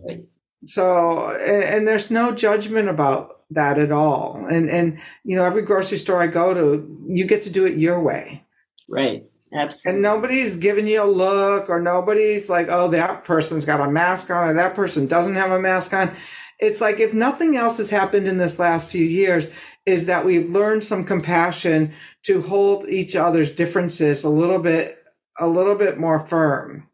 Right. 0.06 0.26
So, 0.66 1.30
and, 1.30 1.64
and 1.64 1.88
there's 1.88 2.12
no 2.12 2.36
judgment 2.36 2.90
about 2.90 3.38
that 3.52 3.80
at 3.80 3.94
all. 3.94 4.46
And, 4.50 4.70
and, 4.70 5.00
you 5.24 5.38
know, 5.38 5.46
every 5.46 5.62
grocery 5.62 5.98
store 5.98 6.22
I 6.22 6.28
go 6.28 6.54
to, 6.54 7.06
you 7.08 7.26
get 7.26 7.44
to 7.44 7.50
do 7.50 7.66
it 7.66 7.78
your 7.78 8.02
way. 8.02 8.44
Right. 8.88 9.24
Absolutely. 9.54 9.98
And 9.98 10.04
nobody's 10.04 10.56
giving 10.56 10.88
you 10.88 11.04
a 11.04 11.06
look 11.06 11.70
or 11.70 11.82
nobody's 11.82 12.50
like, 12.50 12.68
oh, 12.70 12.90
that 12.90 13.24
person's 13.24 13.66
got 13.66 13.82
a 13.82 13.90
mask 13.90 14.30
on 14.30 14.48
or 14.48 14.54
that 14.54 14.76
person 14.76 15.08
doesn't 15.08 15.36
have 15.36 15.52
a 15.52 15.60
mask 15.60 15.94
on. 15.94 16.12
It's 16.60 16.82
like 16.82 17.00
if 17.00 17.14
nothing 17.14 17.56
else 17.56 17.78
has 17.78 17.90
happened 17.90 18.28
in 18.28 18.38
this 18.38 18.60
last 18.60 18.90
few 18.90 19.04
years, 19.04 19.50
is 19.86 20.06
that 20.06 20.26
we've 20.26 20.50
learned 20.50 20.84
some 20.84 21.04
compassion 21.04 21.94
to 22.24 22.42
hold 22.42 22.88
each 22.88 23.16
other's 23.16 23.52
differences 23.52 24.24
a 24.24 24.30
little 24.30 24.60
bit, 24.60 25.04
a 25.40 25.48
little 25.48 25.76
bit 25.76 25.98
more 25.98 26.20
firm 26.20 26.88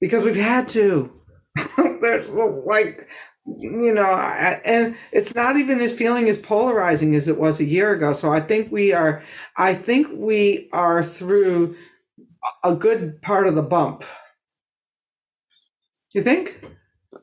because 0.00 0.22
we've 0.22 0.36
had 0.36 0.68
to. 0.68 1.10
There's 2.00 2.30
like 2.30 3.08
you 3.46 3.92
know, 3.92 4.10
and 4.64 4.96
it's 5.12 5.34
not 5.34 5.56
even 5.56 5.80
as 5.80 5.92
feeling 5.92 6.28
as 6.28 6.38
polarizing 6.38 7.14
as 7.14 7.28
it 7.28 7.38
was 7.38 7.60
a 7.60 7.64
year 7.64 7.92
ago. 7.92 8.12
So 8.12 8.32
I 8.32 8.40
think 8.40 8.72
we 8.72 8.92
are, 8.92 9.22
I 9.56 9.74
think 9.74 10.08
we 10.12 10.68
are 10.72 11.04
through 11.04 11.76
a 12.62 12.74
good 12.74 13.20
part 13.22 13.46
of 13.46 13.54
the 13.54 13.62
bump. 13.62 14.02
You 16.12 16.22
think? 16.22 16.64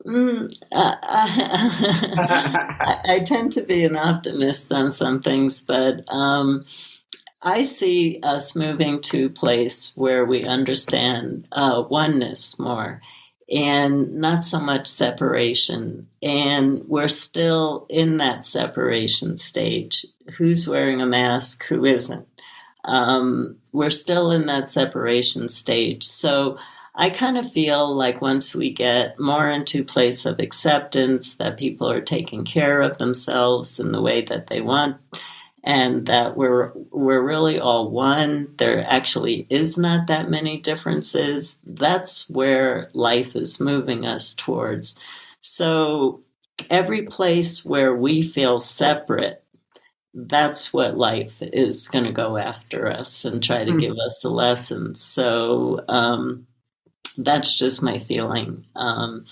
Mm, 0.06 0.52
uh, 0.72 0.96
I, 1.02 3.00
I, 3.08 3.20
tend 3.20 3.52
to 3.52 3.62
be 3.62 3.84
an 3.84 3.96
optimist 3.96 4.72
on 4.72 4.90
some 4.90 5.22
things, 5.22 5.64
but 5.64 6.02
um, 6.12 6.64
I 7.40 7.62
see 7.62 8.18
us 8.22 8.56
moving 8.56 9.00
to 9.02 9.26
a 9.26 9.30
place 9.30 9.92
where 9.94 10.24
we 10.24 10.44
understand 10.44 11.46
uh, 11.52 11.84
oneness 11.88 12.58
more 12.58 13.00
and 13.50 14.14
not 14.14 14.44
so 14.44 14.60
much 14.60 14.86
separation. 14.86 16.08
And 16.22 16.84
we're 16.86 17.08
still 17.08 17.86
in 17.88 18.18
that 18.18 18.44
separation 18.44 19.36
stage. 19.36 20.06
Who's 20.36 20.68
wearing 20.68 21.00
a 21.00 21.06
mask? 21.06 21.64
Who 21.64 21.84
isn't? 21.84 22.26
Um, 22.84 23.58
we're 23.72 23.90
still 23.90 24.30
in 24.30 24.46
that 24.46 24.70
separation 24.70 25.48
stage. 25.48 26.04
So 26.04 26.58
I 26.94 27.10
kind 27.10 27.38
of 27.38 27.50
feel 27.50 27.94
like 27.94 28.20
once 28.20 28.54
we 28.54 28.70
get 28.70 29.18
more 29.18 29.48
into 29.48 29.84
place 29.84 30.26
of 30.26 30.38
acceptance 30.38 31.36
that 31.36 31.56
people 31.56 31.90
are 31.90 32.02
taking 32.02 32.44
care 32.44 32.82
of 32.82 32.98
themselves 32.98 33.80
in 33.80 33.92
the 33.92 34.02
way 34.02 34.22
that 34.22 34.48
they 34.48 34.60
want 34.60 34.96
and 35.64 36.06
that 36.06 36.36
we're 36.36 36.72
we're 36.90 37.22
really 37.22 37.58
all 37.58 37.90
one. 37.90 38.54
There 38.58 38.84
actually 38.86 39.46
is 39.48 39.78
not 39.78 40.06
that 40.08 40.30
many 40.30 40.58
differences. 40.58 41.58
That's 41.64 42.28
where 42.28 42.90
life 42.92 43.36
is 43.36 43.60
moving 43.60 44.06
us 44.06 44.34
towards. 44.34 45.00
So 45.40 46.20
every 46.70 47.02
place 47.02 47.64
where 47.64 47.94
we 47.94 48.22
feel 48.22 48.60
separate 48.60 49.42
that's 50.14 50.72
what 50.72 50.96
life 50.96 51.38
is 51.40 51.88
going 51.88 52.04
to 52.04 52.12
go 52.12 52.36
after 52.36 52.90
us 52.90 53.24
and 53.24 53.42
try 53.42 53.64
to 53.64 53.70
mm-hmm. 53.70 53.78
give 53.78 53.96
us 53.96 54.24
a 54.24 54.28
lesson. 54.28 54.94
So 54.94 55.84
um, 55.88 56.46
that's 57.16 57.56
just 57.56 57.82
my 57.82 57.98
feeling. 57.98 58.66
Um, 58.76 59.24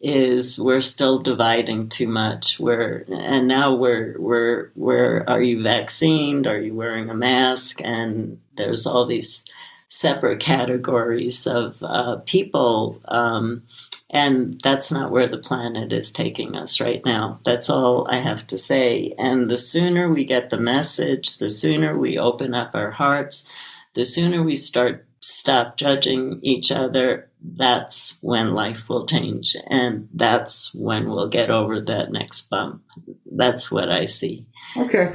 is 0.00 0.60
we're 0.60 0.80
still 0.80 1.18
dividing 1.18 1.88
too 1.88 2.06
much. 2.06 2.60
We're 2.60 3.04
and 3.08 3.48
now 3.48 3.74
we're 3.74 4.14
we're 4.18 4.70
where 4.74 5.28
are 5.28 5.42
you 5.42 5.62
vaccinated? 5.62 6.46
Are 6.46 6.60
you 6.60 6.74
wearing 6.74 7.10
a 7.10 7.14
mask? 7.14 7.80
And 7.82 8.40
there's 8.56 8.86
all 8.86 9.06
these 9.06 9.44
separate 9.88 10.40
categories 10.40 11.46
of 11.46 11.82
uh, 11.82 12.16
people. 12.26 13.00
Um, 13.06 13.62
and 14.10 14.60
that's 14.62 14.90
not 14.90 15.10
where 15.10 15.28
the 15.28 15.38
planet 15.38 15.92
is 15.92 16.10
taking 16.10 16.56
us 16.56 16.80
right 16.80 17.04
now. 17.04 17.40
That's 17.44 17.68
all 17.68 18.06
I 18.08 18.16
have 18.16 18.46
to 18.48 18.58
say. 18.58 19.14
And 19.18 19.50
the 19.50 19.58
sooner 19.58 20.08
we 20.08 20.24
get 20.24 20.48
the 20.48 20.58
message, 20.58 21.38
the 21.38 21.50
sooner 21.50 21.96
we 21.96 22.18
open 22.18 22.54
up 22.54 22.70
our 22.74 22.92
hearts, 22.92 23.50
the 23.94 24.06
sooner 24.06 24.42
we 24.42 24.56
start 24.56 25.04
stop 25.28 25.76
judging 25.76 26.40
each 26.42 26.72
other, 26.72 27.30
that's 27.40 28.16
when 28.20 28.54
life 28.54 28.88
will 28.88 29.06
change. 29.06 29.56
And 29.68 30.08
that's 30.14 30.74
when 30.74 31.08
we'll 31.08 31.28
get 31.28 31.50
over 31.50 31.80
that 31.80 32.10
next 32.10 32.48
bump. 32.50 32.82
That's 33.30 33.70
what 33.70 33.90
I 33.90 34.06
see. 34.06 34.46
Okay. 34.76 35.14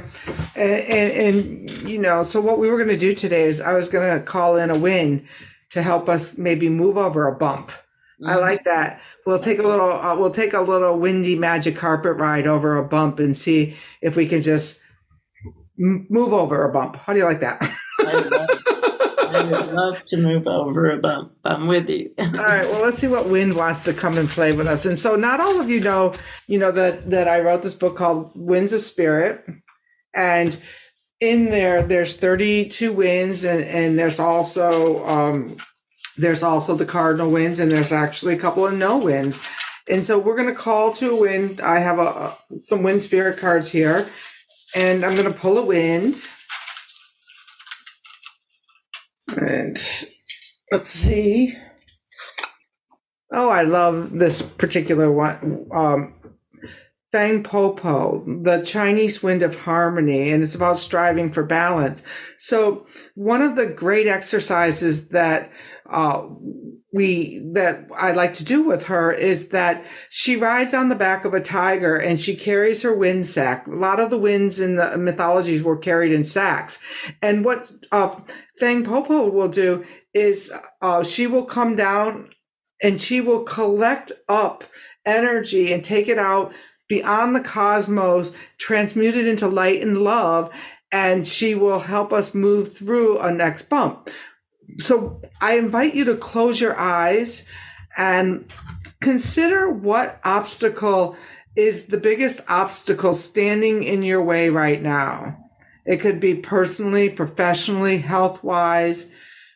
And, 0.56 0.80
and, 0.80 1.12
and 1.12 1.88
you 1.88 1.98
know, 1.98 2.22
so 2.22 2.40
what 2.40 2.58
we 2.58 2.70
were 2.70 2.78
going 2.78 2.88
to 2.88 2.96
do 2.96 3.12
today 3.12 3.44
is 3.44 3.60
I 3.60 3.74
was 3.74 3.88
going 3.88 4.18
to 4.18 4.24
call 4.24 4.56
in 4.56 4.70
a 4.70 4.78
wind 4.78 5.26
to 5.70 5.82
help 5.82 6.08
us 6.08 6.38
maybe 6.38 6.68
move 6.68 6.96
over 6.96 7.26
a 7.26 7.36
bump. 7.36 7.68
Mm-hmm. 7.68 8.28
I 8.28 8.36
like 8.36 8.64
that. 8.64 9.00
We'll 9.26 9.38
take 9.38 9.58
a 9.58 9.62
little, 9.62 9.92
uh, 9.92 10.16
we'll 10.16 10.30
take 10.30 10.54
a 10.54 10.60
little 10.60 10.98
windy 10.98 11.36
magic 11.36 11.76
carpet 11.76 12.16
ride 12.16 12.46
over 12.46 12.76
a 12.76 12.84
bump 12.84 13.18
and 13.18 13.34
see 13.34 13.76
if 14.00 14.16
we 14.16 14.26
can 14.26 14.42
just 14.42 14.80
move 15.76 16.32
over 16.32 16.68
a 16.68 16.72
bump. 16.72 16.96
How 16.96 17.12
do 17.12 17.18
you 17.18 17.24
like 17.24 17.40
that? 17.40 18.60
I 19.34 19.42
would 19.42 19.72
love 19.72 20.04
to 20.06 20.16
move 20.16 20.46
over 20.46 20.90
a. 20.90 21.30
I'm 21.44 21.66
with 21.66 21.90
you. 21.90 22.12
all 22.18 22.26
right. 22.26 22.68
Well, 22.68 22.82
let's 22.82 22.98
see 22.98 23.08
what 23.08 23.28
wind 23.28 23.54
wants 23.54 23.84
to 23.84 23.92
come 23.92 24.16
and 24.16 24.28
play 24.28 24.52
with 24.52 24.66
us. 24.66 24.86
And 24.86 24.98
so, 24.98 25.16
not 25.16 25.40
all 25.40 25.60
of 25.60 25.68
you 25.68 25.80
know, 25.80 26.14
you 26.46 26.58
know 26.58 26.70
that 26.72 27.10
that 27.10 27.28
I 27.28 27.40
wrote 27.40 27.62
this 27.62 27.74
book 27.74 27.96
called 27.96 28.32
Winds 28.34 28.72
of 28.72 28.80
Spirit, 28.80 29.44
and 30.14 30.56
in 31.20 31.46
there, 31.46 31.82
there's 31.82 32.16
32 32.16 32.92
winds, 32.92 33.44
and 33.44 33.64
and 33.64 33.98
there's 33.98 34.20
also 34.20 35.06
um, 35.06 35.56
there's 36.16 36.42
also 36.42 36.74
the 36.74 36.86
cardinal 36.86 37.30
winds, 37.30 37.58
and 37.58 37.70
there's 37.70 37.92
actually 37.92 38.34
a 38.34 38.38
couple 38.38 38.66
of 38.66 38.74
no 38.74 38.98
winds. 38.98 39.40
And 39.88 40.04
so 40.04 40.18
we're 40.18 40.36
going 40.36 40.48
to 40.48 40.54
call 40.54 40.92
to 40.94 41.10
a 41.10 41.20
wind. 41.20 41.60
I 41.60 41.78
have 41.80 41.98
a 41.98 42.36
some 42.60 42.82
wind 42.82 43.02
spirit 43.02 43.38
cards 43.38 43.70
here, 43.70 44.08
and 44.74 45.04
I'm 45.04 45.16
going 45.16 45.30
to 45.30 45.38
pull 45.38 45.58
a 45.58 45.64
wind. 45.64 46.22
And 49.36 49.76
let's 50.70 50.90
see. 50.90 51.56
Oh, 53.32 53.48
I 53.48 53.62
love 53.62 54.12
this 54.12 54.42
particular 54.42 55.10
one. 55.10 55.66
Um, 55.72 56.14
Fang 57.14 57.44
Popo, 57.44 58.24
the 58.42 58.64
Chinese 58.64 59.22
wind 59.22 59.42
of 59.42 59.60
harmony, 59.60 60.30
and 60.30 60.42
it's 60.42 60.56
about 60.56 60.80
striving 60.80 61.30
for 61.30 61.44
balance. 61.44 62.02
So 62.38 62.86
one 63.14 63.40
of 63.40 63.54
the 63.54 63.66
great 63.66 64.08
exercises 64.08 65.10
that 65.10 65.52
uh, 65.90 66.26
we 66.92 67.40
that 67.52 67.88
I 67.98 68.12
like 68.12 68.34
to 68.34 68.44
do 68.44 68.62
with 68.62 68.84
her 68.84 69.12
is 69.12 69.48
that 69.48 69.84
she 70.10 70.36
rides 70.36 70.72
on 70.72 70.88
the 70.88 70.94
back 70.94 71.24
of 71.24 71.34
a 71.34 71.40
tiger 71.40 71.96
and 71.96 72.20
she 72.20 72.36
carries 72.36 72.82
her 72.82 72.94
wind 72.94 73.26
sack. 73.26 73.66
A 73.66 73.70
lot 73.70 74.00
of 74.00 74.10
the 74.10 74.18
winds 74.18 74.60
in 74.60 74.76
the 74.76 74.96
mythologies 74.96 75.62
were 75.62 75.76
carried 75.76 76.12
in 76.12 76.24
sacks, 76.24 76.80
and 77.20 77.44
what 77.44 77.68
uh, 77.90 78.14
Fang 78.58 78.84
Popo 78.84 79.28
will 79.28 79.48
do 79.48 79.84
is 80.14 80.52
uh, 80.80 81.02
she 81.02 81.26
will 81.26 81.44
come 81.44 81.74
down 81.74 82.30
and 82.82 83.02
she 83.02 83.20
will 83.20 83.42
collect 83.42 84.12
up 84.28 84.64
energy 85.04 85.72
and 85.72 85.84
take 85.84 86.08
it 86.08 86.18
out 86.18 86.54
beyond 86.88 87.34
the 87.34 87.42
cosmos, 87.42 88.36
transmute 88.58 89.16
it 89.16 89.26
into 89.26 89.48
light 89.48 89.82
and 89.82 89.98
love, 89.98 90.50
and 90.92 91.26
she 91.26 91.54
will 91.54 91.80
help 91.80 92.12
us 92.12 92.34
move 92.34 92.76
through 92.76 93.18
a 93.18 93.32
next 93.32 93.62
bump 93.68 94.08
so 94.78 95.20
I 95.40 95.56
invite 95.58 95.94
you 95.94 96.04
to 96.06 96.16
close 96.16 96.60
your 96.60 96.76
eyes 96.78 97.46
and 97.96 98.52
consider 99.00 99.70
what 99.70 100.20
obstacle 100.24 101.16
is 101.56 101.86
the 101.86 101.98
biggest 101.98 102.40
obstacle 102.48 103.14
standing 103.14 103.84
in 103.84 104.02
your 104.02 104.22
way 104.22 104.50
right 104.50 104.82
now. 104.82 105.38
It 105.86 105.98
could 106.00 106.18
be 106.18 106.34
personally, 106.34 107.10
professionally, 107.10 107.98
health 107.98 108.42
wise, 108.42 109.12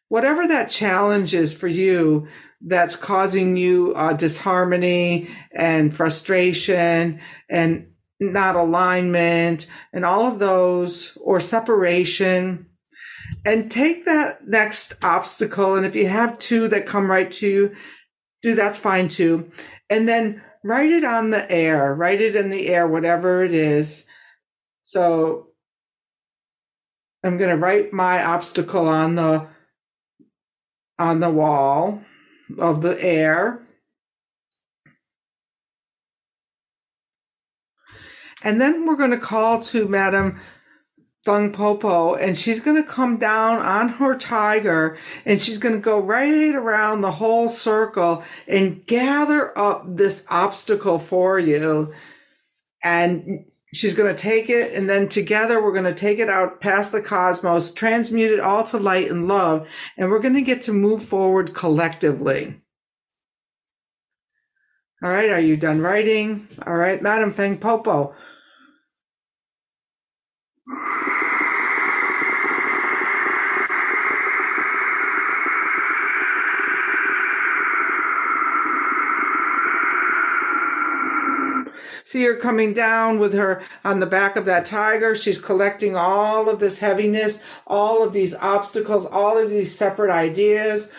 whatever 0.08 0.46
that 0.46 0.70
challenge 0.70 1.34
is 1.34 1.54
for 1.54 1.68
you 1.68 2.28
that's 2.60 2.96
causing 2.96 3.56
you 3.56 3.94
uh, 3.94 4.12
disharmony 4.12 5.28
and 5.52 5.94
frustration 5.94 7.20
and 7.48 7.88
not 8.20 8.56
alignment 8.56 9.66
and 9.92 10.04
all 10.04 10.26
of 10.26 10.38
those 10.38 11.16
or 11.20 11.40
separation 11.40 12.66
and 13.44 13.70
take 13.70 14.04
that 14.04 14.46
next 14.46 14.94
obstacle. 15.02 15.76
And 15.76 15.86
if 15.86 15.94
you 15.94 16.08
have 16.08 16.38
two 16.38 16.68
that 16.68 16.86
come 16.86 17.10
right 17.10 17.30
to 17.32 17.48
you, 17.48 17.76
do 18.42 18.54
that's 18.54 18.78
fine 18.78 19.08
too. 19.08 19.50
And 19.90 20.08
then 20.08 20.42
write 20.62 20.90
it 20.90 21.04
on 21.04 21.30
the 21.30 21.50
air, 21.50 21.94
write 21.94 22.20
it 22.20 22.36
in 22.36 22.50
the 22.50 22.68
air, 22.68 22.86
whatever 22.86 23.44
it 23.44 23.54
is. 23.54 24.06
So 24.82 25.48
I'm 27.24 27.36
going 27.36 27.50
to 27.50 27.56
write 27.56 27.92
my 27.92 28.24
obstacle 28.24 28.86
on 28.86 29.14
the, 29.14 29.48
on 30.98 31.20
the 31.20 31.30
wall 31.30 32.02
of 32.58 32.82
the 32.82 33.02
air. 33.02 33.62
And 38.42 38.60
then 38.60 38.86
we're 38.86 38.96
going 38.96 39.10
to 39.10 39.18
call 39.18 39.60
to 39.62 39.88
Madam 39.88 40.40
Feng 41.28 41.52
Popo, 41.52 42.14
and 42.14 42.38
she's 42.38 42.62
going 42.62 42.82
to 42.82 42.88
come 42.88 43.18
down 43.18 43.58
on 43.58 43.90
her 43.90 44.16
tiger 44.16 44.96
and 45.26 45.38
she's 45.38 45.58
going 45.58 45.74
to 45.74 45.80
go 45.80 46.00
right 46.00 46.54
around 46.54 47.02
the 47.02 47.10
whole 47.10 47.50
circle 47.50 48.24
and 48.46 48.86
gather 48.86 49.56
up 49.58 49.84
this 49.86 50.24
obstacle 50.30 50.98
for 50.98 51.38
you. 51.38 51.92
And 52.82 53.44
she's 53.74 53.92
going 53.92 54.14
to 54.14 54.18
take 54.18 54.48
it, 54.48 54.72
and 54.72 54.88
then 54.88 55.06
together 55.08 55.62
we're 55.62 55.72
going 55.72 55.84
to 55.84 55.92
take 55.92 56.18
it 56.18 56.30
out 56.30 56.62
past 56.62 56.92
the 56.92 57.02
cosmos, 57.02 57.72
transmute 57.72 58.32
it 58.32 58.40
all 58.40 58.64
to 58.64 58.78
light 58.78 59.10
and 59.10 59.28
love, 59.28 59.68
and 59.98 60.08
we're 60.08 60.20
going 60.20 60.34
to 60.34 60.40
get 60.40 60.62
to 60.62 60.72
move 60.72 61.02
forward 61.02 61.52
collectively. 61.52 62.58
All 65.02 65.10
right, 65.10 65.28
are 65.28 65.40
you 65.40 65.58
done 65.58 65.80
writing? 65.80 66.48
All 66.66 66.76
right, 66.76 67.02
Madam 67.02 67.34
Feng 67.34 67.58
Popo. 67.58 68.14
See 82.08 82.24
her 82.24 82.34
coming 82.34 82.72
down 82.72 83.18
with 83.18 83.34
her 83.34 83.62
on 83.84 84.00
the 84.00 84.06
back 84.06 84.34
of 84.34 84.46
that 84.46 84.64
tiger. 84.64 85.14
She's 85.14 85.38
collecting 85.38 85.94
all 85.94 86.48
of 86.48 86.58
this 86.58 86.78
heaviness, 86.78 87.38
all 87.66 88.02
of 88.02 88.14
these 88.14 88.34
obstacles, 88.34 89.04
all 89.04 89.36
of 89.36 89.50
these 89.50 89.76
separate 89.76 90.10
ideas. 90.10 90.90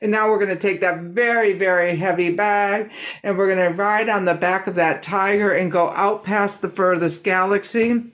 And 0.00 0.12
now 0.12 0.28
we're 0.28 0.38
going 0.38 0.50
to 0.50 0.56
take 0.56 0.82
that 0.82 1.00
very, 1.00 1.52
very 1.54 1.96
heavy 1.96 2.32
bag 2.32 2.92
and 3.24 3.36
we're 3.36 3.52
going 3.52 3.72
to 3.72 3.76
ride 3.76 4.08
on 4.08 4.24
the 4.24 4.34
back 4.34 4.68
of 4.68 4.76
that 4.76 5.02
tiger 5.02 5.50
and 5.50 5.72
go 5.72 5.90
out 5.90 6.22
past 6.22 6.62
the 6.62 6.68
furthest 6.68 7.24
galaxy 7.24 8.04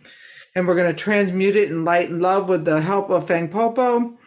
and 0.55 0.67
we're 0.67 0.77
going 0.77 0.95
to 0.95 0.99
transmute 0.99 1.57
it 1.57 1.71
in 1.71 1.85
light 1.85 2.11
and 2.11 2.21
love 2.21 2.49
with 2.49 2.65
the 2.65 2.81
help 2.81 3.11
of 3.11 3.27
Fang 3.27 3.49
Popo. 3.49 4.19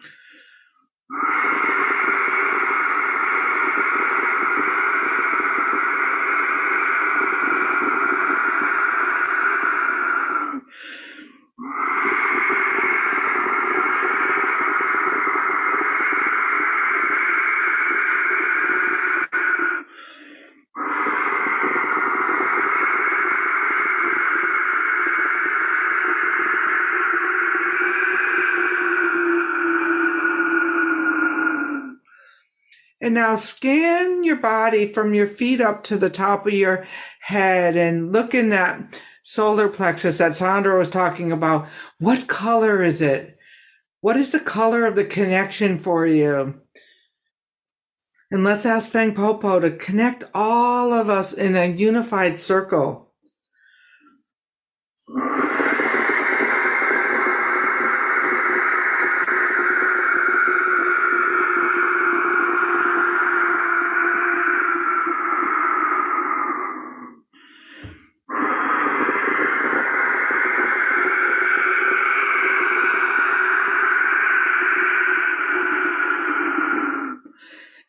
And 33.06 33.14
now 33.14 33.36
scan 33.36 34.24
your 34.24 34.38
body 34.38 34.92
from 34.92 35.14
your 35.14 35.28
feet 35.28 35.60
up 35.60 35.84
to 35.84 35.96
the 35.96 36.10
top 36.10 36.44
of 36.44 36.52
your 36.52 36.84
head 37.20 37.76
and 37.76 38.12
look 38.12 38.34
in 38.34 38.48
that 38.48 39.00
solar 39.22 39.68
plexus 39.68 40.18
that 40.18 40.34
Sandra 40.34 40.76
was 40.76 40.90
talking 40.90 41.30
about. 41.30 41.68
What 42.00 42.26
color 42.26 42.82
is 42.82 43.00
it? 43.00 43.38
What 44.00 44.16
is 44.16 44.32
the 44.32 44.40
color 44.40 44.84
of 44.86 44.96
the 44.96 45.04
connection 45.04 45.78
for 45.78 46.04
you? 46.04 46.60
And 48.32 48.42
let's 48.42 48.66
ask 48.66 48.88
Fang 48.88 49.14
Popo 49.14 49.60
to 49.60 49.70
connect 49.70 50.24
all 50.34 50.92
of 50.92 51.08
us 51.08 51.32
in 51.32 51.54
a 51.54 51.66
unified 51.66 52.40
circle. 52.40 53.05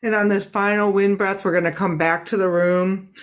And 0.04 0.14
on 0.14 0.30
this 0.30 0.46
final 0.46 0.92
wind 0.92 1.18
breath, 1.18 1.44
we're 1.44 1.52
going 1.52 1.64
to 1.64 1.72
come 1.72 1.98
back 1.98 2.26
to 2.28 2.38
the 2.38 2.50
room. 2.50 3.14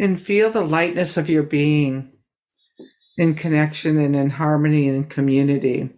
and 0.00 0.18
feel 0.18 0.50
the 0.50 0.64
lightness 0.64 1.18
of 1.18 1.28
your 1.28 1.42
being 1.42 2.10
in 3.18 3.34
connection 3.34 3.98
and 3.98 4.16
in 4.16 4.30
harmony 4.30 4.88
and 4.88 5.10
community. 5.10 5.90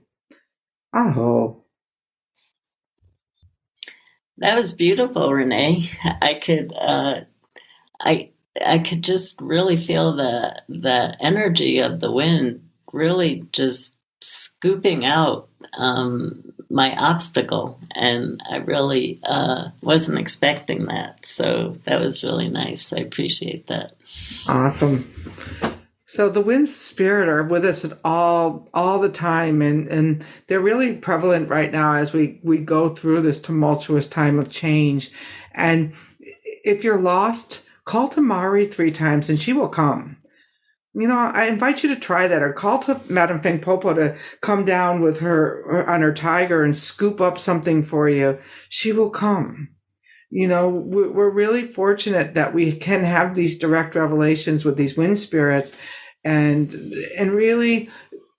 Oh. 0.92 1.61
That 4.42 4.56
was 4.56 4.72
beautiful, 4.72 5.32
Renee. 5.32 5.88
I 6.20 6.34
could 6.34 6.72
uh, 6.76 7.20
I 8.00 8.30
I 8.64 8.78
could 8.80 9.04
just 9.04 9.40
really 9.40 9.76
feel 9.76 10.16
the 10.16 10.60
the 10.68 11.16
energy 11.20 11.78
of 11.78 12.00
the 12.00 12.10
wind 12.10 12.68
really 12.92 13.46
just 13.52 14.00
scooping 14.20 15.06
out 15.06 15.48
um, 15.78 16.52
my 16.68 16.92
obstacle, 16.96 17.78
and 17.94 18.42
I 18.50 18.56
really 18.56 19.20
uh, 19.22 19.68
wasn't 19.80 20.18
expecting 20.18 20.86
that. 20.86 21.24
So 21.24 21.76
that 21.84 22.00
was 22.00 22.24
really 22.24 22.48
nice. 22.48 22.92
I 22.92 22.98
appreciate 22.98 23.68
that. 23.68 23.92
Awesome. 24.48 25.08
So 26.12 26.28
the 26.28 26.42
wind 26.42 26.68
spirit 26.68 27.26
are 27.26 27.42
with 27.42 27.64
us 27.64 27.86
at 27.86 27.98
all 28.04 28.68
all 28.74 28.98
the 28.98 29.08
time, 29.08 29.62
and 29.62 29.88
and 29.88 30.22
they're 30.46 30.60
really 30.60 30.94
prevalent 30.94 31.48
right 31.48 31.72
now 31.72 31.94
as 31.94 32.12
we 32.12 32.38
we 32.42 32.58
go 32.58 32.90
through 32.90 33.22
this 33.22 33.40
tumultuous 33.40 34.08
time 34.08 34.38
of 34.38 34.50
change. 34.50 35.10
And 35.54 35.94
if 36.64 36.84
you're 36.84 37.00
lost, 37.00 37.62
call 37.86 38.10
Tamari 38.10 38.70
three 38.70 38.90
times, 38.90 39.30
and 39.30 39.40
she 39.40 39.54
will 39.54 39.70
come. 39.70 40.18
You 40.92 41.08
know, 41.08 41.16
I 41.16 41.46
invite 41.46 41.82
you 41.82 41.94
to 41.94 41.98
try 41.98 42.28
that, 42.28 42.42
or 42.42 42.52
call 42.52 42.80
to 42.80 43.00
Madame 43.08 43.40
Feng 43.40 43.60
Popo 43.60 43.94
to 43.94 44.14
come 44.42 44.66
down 44.66 45.00
with 45.00 45.20
her 45.20 45.88
on 45.88 46.02
her 46.02 46.12
tiger 46.12 46.62
and 46.62 46.76
scoop 46.76 47.22
up 47.22 47.38
something 47.38 47.82
for 47.82 48.06
you. 48.06 48.38
She 48.68 48.92
will 48.92 49.08
come 49.08 49.70
you 50.34 50.48
know, 50.48 50.70
we're 50.70 51.28
really 51.28 51.60
fortunate 51.60 52.32
that 52.36 52.54
we 52.54 52.72
can 52.72 53.04
have 53.04 53.34
these 53.34 53.58
direct 53.58 53.94
revelations 53.94 54.64
with 54.64 54.78
these 54.78 54.96
wind 54.96 55.18
spirits 55.18 55.76
and, 56.24 56.72
and 57.18 57.30
really 57.32 57.90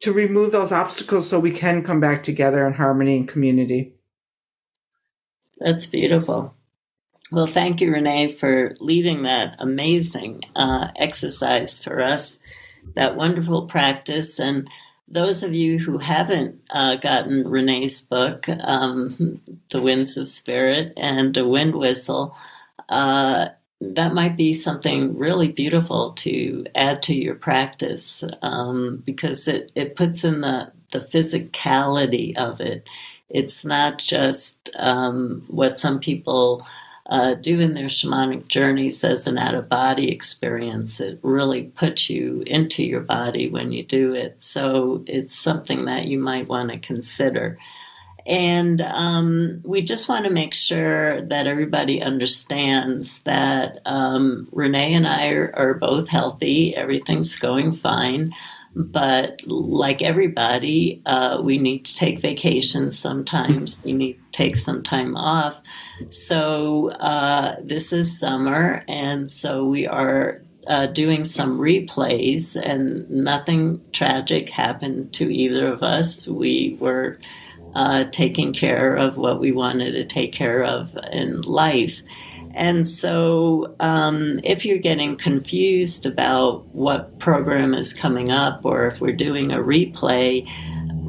to 0.01 0.11
remove 0.11 0.51
those 0.51 0.71
obstacles 0.71 1.29
so 1.29 1.39
we 1.39 1.51
can 1.51 1.83
come 1.83 1.99
back 1.99 2.23
together 2.23 2.67
in 2.67 2.73
harmony 2.73 3.17
and 3.17 3.27
community. 3.27 3.93
That's 5.59 5.85
beautiful. 5.85 6.55
Well, 7.31 7.47
thank 7.47 7.81
you, 7.81 7.91
Renee, 7.91 8.27
for 8.27 8.73
leading 8.79 9.23
that 9.23 9.55
amazing 9.59 10.41
uh, 10.55 10.89
exercise 10.97 11.81
for 11.81 12.01
us, 12.01 12.39
that 12.95 13.15
wonderful 13.15 13.65
practice. 13.65 14.39
And 14.39 14.69
those 15.07 15.41
of 15.41 15.53
you 15.53 15.79
who 15.79 15.99
haven't 15.99 16.61
uh, 16.69 16.97
gotten 16.97 17.47
Renee's 17.47 18.01
book, 18.01 18.47
um, 18.49 19.41
The 19.71 19.81
Winds 19.81 20.17
of 20.17 20.27
Spirit 20.27 20.93
and 20.97 21.35
A 21.37 21.47
Wind 21.47 21.75
Whistle, 21.75 22.35
uh, 22.89 23.47
that 23.95 24.13
might 24.13 24.37
be 24.37 24.53
something 24.53 25.17
really 25.17 25.51
beautiful 25.51 26.11
to 26.11 26.65
add 26.75 27.03
to 27.03 27.15
your 27.15 27.35
practice 27.35 28.23
um, 28.41 29.03
because 29.05 29.47
it, 29.47 29.71
it 29.75 29.95
puts 29.95 30.23
in 30.23 30.41
the, 30.41 30.71
the 30.91 30.99
physicality 30.99 32.37
of 32.37 32.61
it. 32.61 32.87
It's 33.29 33.65
not 33.65 33.97
just 33.97 34.69
um, 34.77 35.43
what 35.47 35.79
some 35.79 35.99
people 35.99 36.65
uh, 37.07 37.35
doing 37.35 37.73
their 37.73 37.87
shamanic 37.87 38.47
journeys 38.47 39.03
as 39.03 39.27
an 39.27 39.37
out 39.37 39.55
of 39.55 39.69
body 39.69 40.11
experience. 40.11 40.99
It 41.01 41.19
really 41.21 41.63
puts 41.63 42.09
you 42.09 42.43
into 42.47 42.83
your 42.83 43.01
body 43.01 43.49
when 43.49 43.71
you 43.71 43.83
do 43.83 44.15
it. 44.15 44.41
So 44.41 45.03
it's 45.07 45.35
something 45.35 45.85
that 45.85 46.05
you 46.05 46.17
might 46.17 46.47
want 46.47 46.71
to 46.71 46.77
consider. 46.79 47.57
And 48.25 48.81
um, 48.81 49.61
we 49.63 49.81
just 49.81 50.07
want 50.07 50.25
to 50.25 50.31
make 50.31 50.53
sure 50.53 51.21
that 51.21 51.47
everybody 51.47 52.01
understands 52.01 53.23
that 53.23 53.81
um, 53.85 54.47
Renee 54.51 54.93
and 54.93 55.07
I 55.07 55.29
are, 55.29 55.53
are 55.55 55.73
both 55.73 56.09
healthy, 56.09 56.75
everything's 56.75 57.37
going 57.37 57.73
fine. 57.73 58.33
But 58.75 59.45
like 59.45 60.01
everybody, 60.01 61.01
uh, 61.05 61.39
we 61.43 61.57
need 61.59 61.85
to 61.85 61.95
take 61.95 62.19
vacations 62.19 62.97
sometimes. 62.97 63.77
We 63.83 63.93
need 63.93 64.13
to 64.13 64.31
take 64.31 64.55
some 64.55 64.81
time 64.81 65.15
off. 65.15 65.61
So 66.09 66.89
uh, 66.91 67.57
this 67.61 67.93
is 67.93 68.19
summer, 68.19 68.83
and 68.87 69.29
so 69.29 69.65
we 69.65 69.85
are 69.85 70.41
uh, 70.65 70.87
doing 70.87 71.23
some 71.23 71.59
replays, 71.59 72.55
and 72.55 73.07
nothing 73.11 73.79
tragic 73.91 74.49
happened 74.49 75.13
to 75.13 75.31
either 75.31 75.67
of 75.67 75.83
us. 75.83 76.27
We 76.27 76.75
were 76.81 77.19
uh, 77.75 78.05
taking 78.05 78.53
care 78.53 78.95
of 78.95 79.17
what 79.17 79.39
we 79.39 79.51
wanted 79.51 79.91
to 79.91 80.05
take 80.05 80.31
care 80.31 80.63
of 80.63 80.97
in 81.11 81.41
life. 81.41 82.01
And 82.55 82.87
so, 82.87 83.75
um, 83.79 84.39
if 84.43 84.63
you're 84.63 84.77
getting 84.77 85.15
confused 85.15 86.05
about 86.05 86.67
what 86.67 87.17
program 87.17 87.73
is 87.73 87.93
coming 87.93 88.29
up 88.29 88.63
or 88.63 88.85
if 88.85 89.01
we're 89.01 89.11
doing 89.11 89.51
a 89.51 89.57
replay, 89.57 90.47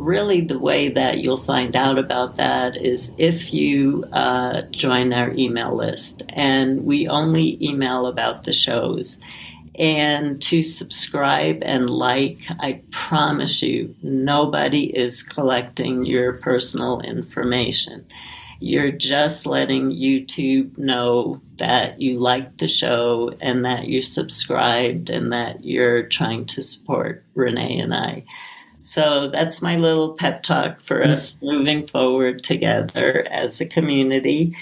really 0.05 0.40
the 0.40 0.59
way 0.59 0.88
that 0.88 1.18
you'll 1.22 1.37
find 1.37 1.77
out 1.77 1.98
about 1.98 2.37
that 2.37 2.77
is 2.77 3.14
if 3.18 3.53
you 3.53 4.05
uh, 4.12 4.62
join 4.70 5.12
our 5.12 5.33
email 5.33 5.74
list. 5.74 6.22
And 6.31 6.85
we 6.85 7.09
only 7.09 7.59
email 7.62 8.07
about 8.07 8.44
the 8.44 8.53
shows. 8.53 9.20
And 9.77 10.41
to 10.43 10.63
subscribe 10.63 11.59
and 11.63 11.91
like, 11.91 12.39
I 12.61 12.81
promise 12.91 13.63
you, 13.63 13.95
nobody 14.03 14.85
is 14.97 15.23
collecting 15.23 16.07
your 16.07 16.35
personal 16.35 17.01
information. 17.01 18.07
You're 18.61 18.93
just 18.93 19.47
letting 19.47 19.91
YouTube 19.91 20.79
know 20.79 21.41
that 21.57 22.01
you 22.01 22.21
like 22.21 22.59
the 22.59 22.69
show 22.69 23.35
and 23.41 23.65
that 23.65 23.89
you're 23.89 24.01
subscribed 24.01 25.11
and 25.11 25.33
that 25.33 25.65
you're 25.65 26.05
trying 26.05 26.47
to 26.47 26.63
support 26.63 27.25
Renee 27.35 27.79
and 27.81 27.93
I. 27.93 28.25
So 28.85 29.29
that's 29.29 29.63
my 29.63 29.77
little 29.77 30.13
pep 30.13 30.43
talk 30.43 30.81
for 30.81 31.03
us 31.03 31.37
mm. 31.37 31.43
moving 31.43 31.87
forward 31.87 32.45
together 32.45 33.27
as 33.31 33.61
a 33.61 33.67
community. 33.67 34.55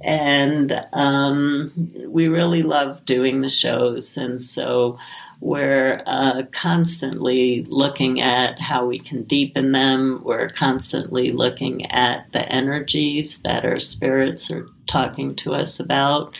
And 0.00 0.86
um, 0.92 1.90
we 2.06 2.28
really 2.28 2.62
love 2.62 3.04
doing 3.04 3.40
the 3.40 3.50
shows. 3.50 4.16
And 4.16 4.40
so 4.40 4.98
we're 5.40 6.02
uh, 6.06 6.42
constantly 6.50 7.64
looking 7.64 8.20
at 8.20 8.60
how 8.60 8.86
we 8.86 8.98
can 8.98 9.22
deepen 9.22 9.72
them. 9.72 10.20
We're 10.24 10.48
constantly 10.48 11.32
looking 11.32 11.86
at 11.90 12.32
the 12.32 12.50
energies 12.50 13.42
that 13.42 13.64
our 13.64 13.78
spirits 13.78 14.50
are 14.50 14.68
talking 14.86 15.36
to 15.36 15.54
us 15.54 15.78
about. 15.78 16.34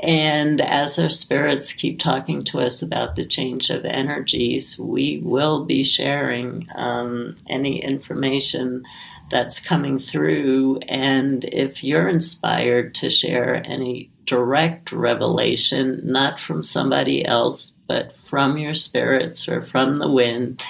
And 0.00 0.60
as 0.60 0.98
our 0.98 1.08
spirits 1.08 1.72
keep 1.72 1.98
talking 1.98 2.44
to 2.44 2.60
us 2.60 2.82
about 2.82 3.16
the 3.16 3.24
change 3.24 3.70
of 3.70 3.84
energies, 3.84 4.78
we 4.78 5.20
will 5.22 5.64
be 5.64 5.82
sharing 5.82 6.68
um, 6.74 7.36
any 7.48 7.82
information 7.82 8.84
that's 9.30 9.58
coming 9.58 9.98
through. 9.98 10.78
And 10.88 11.44
if 11.44 11.82
you're 11.82 12.08
inspired 12.08 12.94
to 12.96 13.10
share 13.10 13.62
any 13.66 14.10
direct 14.24 14.92
revelation, 14.92 16.00
not 16.04 16.38
from 16.38 16.62
somebody 16.62 17.24
else, 17.24 17.78
but 17.88 18.16
from 18.16 18.58
your 18.58 18.74
spirits 18.74 19.48
or 19.48 19.62
from 19.62 19.96
the 19.96 20.10
wind, 20.10 20.62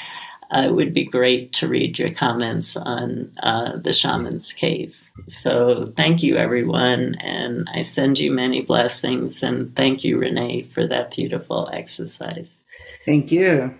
uh, 0.50 0.62
it 0.66 0.72
would 0.74 0.94
be 0.94 1.04
great 1.04 1.52
to 1.54 1.68
read 1.68 1.98
your 1.98 2.10
comments 2.10 2.76
on 2.76 3.32
uh, 3.42 3.76
the 3.76 3.92
Shaman's 3.92 4.52
Cave. 4.52 4.94
So 5.28 5.92
thank 5.96 6.22
you, 6.22 6.36
everyone, 6.36 7.16
and 7.20 7.68
I 7.72 7.82
send 7.82 8.18
you 8.18 8.30
many 8.30 8.62
blessings. 8.62 9.42
And 9.42 9.74
thank 9.74 10.04
you, 10.04 10.18
Renee, 10.18 10.62
for 10.62 10.86
that 10.86 11.10
beautiful 11.10 11.68
exercise. 11.72 12.58
Thank 13.04 13.32
you. 13.32 13.74